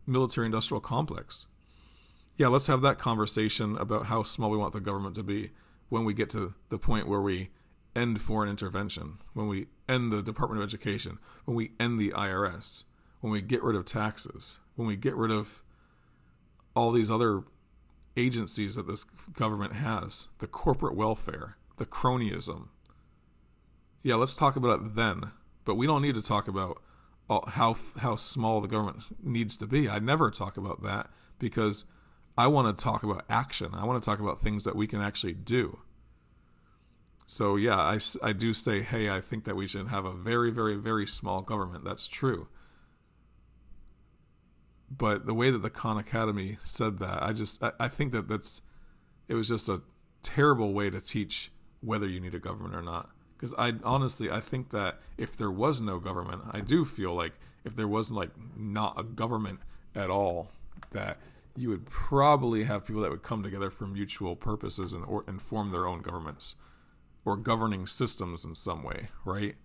military 0.08 0.46
industrial 0.46 0.82
complex. 0.82 1.46
Yeah, 2.38 2.48
let's 2.48 2.68
have 2.68 2.82
that 2.82 2.98
conversation 2.98 3.78
about 3.78 4.08
how 4.08 4.24
small 4.24 4.50
we 4.50 4.58
want 4.58 4.74
the 4.74 4.80
government 4.80 5.16
to 5.16 5.24
be 5.24 5.52
when 5.90 6.06
we 6.06 6.14
get 6.14 6.30
to 6.32 6.54
the 6.70 6.80
point 6.80 7.08
where 7.08 7.22
we 7.22 7.50
end 7.96 8.22
foreign 8.22 8.50
intervention, 8.50 9.20
when 9.34 9.48
we 9.48 9.68
end 9.88 10.12
the 10.12 10.22
Department 10.22 10.62
of 10.62 10.68
Education, 10.68 11.20
when 11.46 11.56
we 11.56 11.72
end 11.80 12.00
the 12.00 12.12
IRS, 12.12 12.84
when 13.20 13.32
we 13.32 13.42
get 13.42 13.64
rid 13.64 13.76
of 13.76 13.86
taxes, 13.86 14.60
when 14.76 14.88
we 14.88 14.96
get 14.96 15.16
rid 15.16 15.32
of 15.32 15.62
all 16.76 16.92
these 16.92 17.12
other 17.12 17.44
agencies 18.18 18.76
that 18.76 18.88
this 18.88 19.04
government 19.04 19.74
has, 19.74 20.28
the 20.40 20.48
corporate 20.48 20.96
welfare, 20.96 21.58
the 21.78 21.86
cronyism. 21.86 22.70
Yeah, 24.04 24.16
let's 24.16 24.36
talk 24.36 24.56
about 24.56 24.82
it 24.82 24.96
then, 24.96 25.32
but 25.66 25.76
we 25.76 25.86
don't 25.86 26.02
need 26.02 26.16
to 26.16 26.22
talk 26.22 26.48
about 26.48 26.82
uh, 27.30 27.50
how 27.52 27.76
how 28.00 28.16
small 28.16 28.62
the 28.62 28.68
government 28.68 29.04
needs 29.24 29.56
to 29.58 29.68
be. 29.68 29.88
I 29.88 30.00
never 30.00 30.32
talk 30.32 30.58
about 30.58 30.82
that 30.84 31.10
because 31.40 31.86
I 32.38 32.48
want 32.48 32.78
to 32.78 32.84
talk 32.84 33.04
about 33.04 33.26
action. 33.30 33.72
I 33.74 33.86
want 33.86 34.02
to 34.02 34.06
talk 34.06 34.20
about 34.20 34.42
things 34.42 34.64
that 34.64 34.76
we 34.76 34.88
can 34.88 35.02
actually 35.02 35.34
do. 35.34 35.80
So 37.32 37.56
yeah, 37.56 37.78
I, 37.78 37.98
I 38.22 38.34
do 38.34 38.54
say, 38.54 38.82
hey, 38.82 39.10
I 39.10 39.22
think 39.22 39.46
that 39.46 39.56
we 39.56 39.66
should 39.66 39.88
have 39.88 40.04
a 40.04 40.12
very, 40.12 40.52
very, 40.52 40.76
very 40.76 41.08
small 41.08 41.42
government. 41.42 41.86
That's 41.86 42.10
true. 42.10 42.50
But 44.90 45.26
the 45.26 45.34
way 45.34 45.50
that 45.50 45.60
the 45.60 45.70
Khan 45.70 45.98
Academy 45.98 46.58
said 46.62 47.00
that, 47.00 47.24
I 47.24 47.32
just 47.32 47.64
I, 47.64 47.72
I 47.80 47.88
think 47.88 48.12
that 48.12 48.28
that's 48.28 48.62
it 49.30 49.36
was 49.36 49.48
just 49.48 49.70
a 49.70 49.82
terrible 50.24 50.74
way 50.74 50.90
to 50.90 51.00
teach 51.00 51.54
whether 51.80 52.06
you 52.06 52.20
need 52.20 52.36
a 52.36 52.40
government 52.40 52.76
or 52.76 52.82
not. 52.82 53.12
Because 53.38 53.54
I 53.58 53.76
honestly 53.86 54.30
I 54.30 54.42
think 54.42 54.72
that 54.72 55.00
if 55.18 55.38
there 55.38 55.52
was 55.52 55.80
no 55.80 56.00
government, 56.00 56.42
I 56.52 56.60
do 56.60 56.84
feel 56.84 57.14
like 57.14 57.32
if 57.64 57.78
there 57.78 57.88
wasn't 57.88 58.20
like 58.20 58.32
not 58.58 59.00
a 59.00 59.04
government 59.04 59.62
at 59.96 60.10
all, 60.10 60.52
that 60.92 61.18
you 61.56 61.70
would 61.70 61.86
probably 61.86 62.66
have 62.66 62.86
people 62.86 63.02
that 63.04 63.10
would 63.10 63.24
come 63.24 63.42
together 63.42 63.70
for 63.70 63.88
mutual 63.88 64.36
purposes 64.36 64.92
and 64.92 65.06
or, 65.06 65.24
and 65.28 65.42
form 65.42 65.72
their 65.72 65.88
own 65.88 66.02
governments 66.02 66.58
or 67.26 67.38
governing 67.38 67.88
systems 67.88 68.44
in 68.44 68.56
some 68.56 68.84
way, 68.84 69.10
right? 69.26 69.56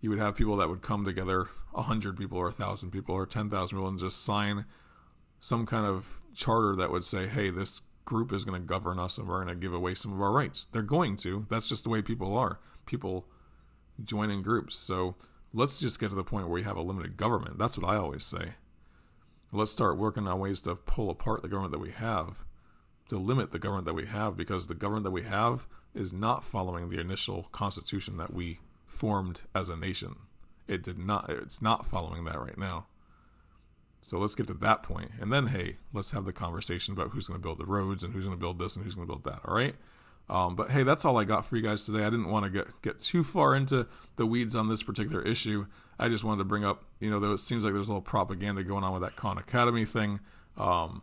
You 0.00 0.10
would 0.10 0.18
have 0.18 0.36
people 0.36 0.56
that 0.56 0.68
would 0.68 0.82
come 0.82 1.04
together, 1.04 1.48
a 1.74 1.82
hundred 1.82 2.16
people 2.16 2.38
or 2.38 2.48
a 2.48 2.52
thousand 2.52 2.90
people 2.90 3.14
or 3.14 3.26
ten 3.26 3.50
thousand 3.50 3.78
people, 3.78 3.88
and 3.88 3.98
just 3.98 4.24
sign 4.24 4.64
some 5.38 5.66
kind 5.66 5.86
of 5.86 6.20
charter 6.34 6.74
that 6.76 6.90
would 6.90 7.04
say, 7.04 7.26
"Hey, 7.26 7.50
this 7.50 7.82
group 8.04 8.32
is 8.32 8.44
going 8.44 8.60
to 8.60 8.66
govern 8.66 8.98
us, 8.98 9.18
and 9.18 9.28
we're 9.28 9.42
going 9.42 9.54
to 9.54 9.60
give 9.60 9.74
away 9.74 9.94
some 9.94 10.12
of 10.12 10.20
our 10.20 10.32
rights." 10.32 10.66
They're 10.72 10.82
going 10.82 11.16
to. 11.18 11.46
That's 11.48 11.68
just 11.68 11.84
the 11.84 11.90
way 11.90 12.02
people 12.02 12.36
are. 12.36 12.60
People 12.86 13.26
join 14.02 14.30
in 14.30 14.42
groups. 14.42 14.76
So 14.76 15.16
let's 15.52 15.78
just 15.78 16.00
get 16.00 16.10
to 16.10 16.14
the 16.14 16.24
point 16.24 16.46
where 16.46 16.54
we 16.54 16.62
have 16.62 16.76
a 16.76 16.82
limited 16.82 17.16
government. 17.16 17.58
That's 17.58 17.78
what 17.78 17.88
I 17.88 17.96
always 17.96 18.24
say. 18.24 18.54
Let's 19.52 19.72
start 19.72 19.98
working 19.98 20.28
on 20.28 20.38
ways 20.38 20.60
to 20.62 20.76
pull 20.76 21.10
apart 21.10 21.42
the 21.42 21.48
government 21.48 21.72
that 21.72 21.80
we 21.80 21.90
have, 21.90 22.44
to 23.10 23.18
limit 23.18 23.50
the 23.52 23.58
government 23.58 23.86
that 23.86 23.94
we 23.94 24.06
have, 24.06 24.36
because 24.36 24.66
the 24.66 24.74
government 24.74 25.04
that 25.04 25.10
we 25.10 25.22
have 25.22 25.66
is 25.94 26.12
not 26.12 26.44
following 26.44 26.88
the 26.88 26.98
initial 26.98 27.48
constitution 27.52 28.16
that 28.16 28.32
we 28.32 28.60
formed 28.86 29.42
as 29.54 29.68
a 29.68 29.76
nation. 29.76 30.16
It 30.66 30.82
did 30.82 30.98
not. 30.98 31.28
It's 31.28 31.60
not 31.60 31.86
following 31.86 32.24
that 32.24 32.40
right 32.40 32.58
now. 32.58 32.86
So 34.02 34.18
let's 34.18 34.34
get 34.34 34.46
to 34.46 34.54
that 34.54 34.82
point, 34.82 35.10
and 35.20 35.32
then 35.32 35.48
hey, 35.48 35.76
let's 35.92 36.12
have 36.12 36.24
the 36.24 36.32
conversation 36.32 36.94
about 36.94 37.10
who's 37.10 37.28
going 37.28 37.38
to 37.38 37.42
build 37.42 37.58
the 37.58 37.66
roads 37.66 38.02
and 38.02 38.14
who's 38.14 38.24
going 38.24 38.36
to 38.36 38.40
build 38.40 38.58
this 38.58 38.76
and 38.76 38.84
who's 38.84 38.94
going 38.94 39.06
to 39.06 39.12
build 39.12 39.24
that. 39.24 39.40
All 39.44 39.54
right. 39.54 39.74
Um, 40.28 40.54
but 40.54 40.70
hey, 40.70 40.84
that's 40.84 41.04
all 41.04 41.18
I 41.18 41.24
got 41.24 41.44
for 41.44 41.56
you 41.56 41.62
guys 41.62 41.84
today. 41.84 42.04
I 42.04 42.10
didn't 42.10 42.30
want 42.30 42.44
to 42.44 42.50
get 42.50 42.82
get 42.82 43.00
too 43.00 43.24
far 43.24 43.54
into 43.54 43.88
the 44.16 44.24
weeds 44.26 44.54
on 44.54 44.68
this 44.68 44.82
particular 44.82 45.20
issue. 45.22 45.66
I 45.98 46.08
just 46.08 46.22
wanted 46.22 46.38
to 46.38 46.44
bring 46.44 46.64
up, 46.64 46.84
you 47.00 47.10
know, 47.10 47.18
there 47.18 47.36
seems 47.36 47.64
like 47.64 47.74
there's 47.74 47.88
a 47.88 47.92
little 47.92 48.00
propaganda 48.00 48.62
going 48.62 48.84
on 48.84 48.92
with 48.92 49.02
that 49.02 49.16
Khan 49.16 49.38
Academy 49.38 49.84
thing. 49.84 50.20
Um, 50.56 51.02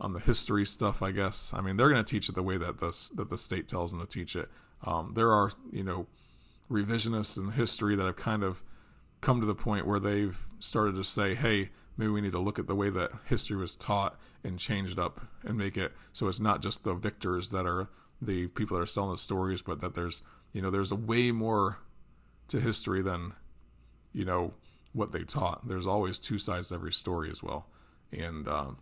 on 0.00 0.12
the 0.12 0.20
history 0.20 0.64
stuff, 0.64 1.02
I 1.02 1.10
guess. 1.10 1.52
I 1.54 1.60
mean, 1.60 1.76
they're 1.76 1.88
going 1.88 2.04
to 2.04 2.10
teach 2.10 2.28
it 2.28 2.34
the 2.34 2.42
way 2.42 2.56
that 2.56 2.78
the 2.78 3.10
that 3.16 3.30
the 3.30 3.36
state 3.36 3.68
tells 3.68 3.90
them 3.90 4.00
to 4.00 4.06
teach 4.06 4.36
it. 4.36 4.48
Um, 4.84 5.12
there 5.14 5.32
are, 5.32 5.50
you 5.72 5.82
know, 5.82 6.06
revisionists 6.70 7.36
in 7.36 7.52
history 7.52 7.96
that 7.96 8.04
have 8.04 8.16
kind 8.16 8.42
of 8.42 8.62
come 9.20 9.40
to 9.40 9.46
the 9.46 9.54
point 9.54 9.86
where 9.86 9.98
they've 9.98 10.46
started 10.60 10.94
to 10.94 11.04
say, 11.04 11.34
"Hey, 11.34 11.70
maybe 11.96 12.10
we 12.10 12.20
need 12.20 12.32
to 12.32 12.38
look 12.38 12.58
at 12.58 12.68
the 12.68 12.76
way 12.76 12.90
that 12.90 13.10
history 13.24 13.56
was 13.56 13.74
taught 13.74 14.18
and 14.44 14.58
change 14.58 14.92
it 14.92 14.98
up 14.98 15.26
and 15.42 15.58
make 15.58 15.76
it 15.76 15.92
so 16.12 16.28
it's 16.28 16.38
not 16.38 16.62
just 16.62 16.84
the 16.84 16.94
victors 16.94 17.50
that 17.50 17.66
are 17.66 17.88
the 18.22 18.46
people 18.48 18.76
that 18.76 18.82
are 18.82 18.92
telling 18.92 19.10
the 19.10 19.18
stories, 19.18 19.62
but 19.62 19.80
that 19.80 19.94
there's, 19.94 20.22
you 20.52 20.62
know, 20.62 20.70
there's 20.70 20.92
a 20.92 20.96
way 20.96 21.32
more 21.32 21.78
to 22.48 22.60
history 22.60 23.02
than, 23.02 23.32
you 24.12 24.24
know, 24.24 24.54
what 24.92 25.12
they 25.12 25.22
taught. 25.24 25.66
There's 25.66 25.86
always 25.86 26.18
two 26.18 26.38
sides 26.38 26.68
to 26.68 26.76
every 26.76 26.92
story 26.92 27.30
as 27.30 27.42
well, 27.42 27.66
and." 28.12 28.46
Um, 28.46 28.78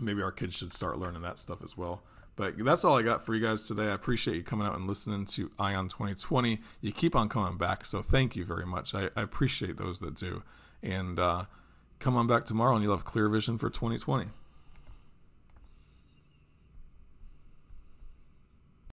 maybe 0.00 0.22
our 0.22 0.32
kids 0.32 0.56
should 0.56 0.72
start 0.72 0.98
learning 0.98 1.22
that 1.22 1.38
stuff 1.38 1.62
as 1.62 1.76
well. 1.76 2.02
But 2.36 2.54
that's 2.64 2.84
all 2.84 2.96
I 2.96 3.02
got 3.02 3.26
for 3.26 3.34
you 3.34 3.44
guys 3.44 3.66
today. 3.66 3.88
I 3.88 3.94
appreciate 3.94 4.36
you 4.36 4.44
coming 4.44 4.66
out 4.66 4.76
and 4.76 4.86
listening 4.86 5.26
to 5.26 5.50
Eye 5.58 5.74
on 5.74 5.88
2020. 5.88 6.60
You 6.80 6.92
keep 6.92 7.16
on 7.16 7.28
coming 7.28 7.58
back, 7.58 7.84
so 7.84 8.00
thank 8.00 8.36
you 8.36 8.44
very 8.44 8.64
much. 8.64 8.94
I, 8.94 9.10
I 9.16 9.22
appreciate 9.22 9.76
those 9.76 9.98
that 9.98 10.14
do. 10.14 10.44
And 10.80 11.18
uh, 11.18 11.46
come 11.98 12.16
on 12.16 12.28
back 12.28 12.46
tomorrow, 12.46 12.76
and 12.76 12.84
you'll 12.84 12.94
have 12.94 13.04
clear 13.04 13.28
vision 13.28 13.58
for 13.58 13.70
2020. 13.70 14.26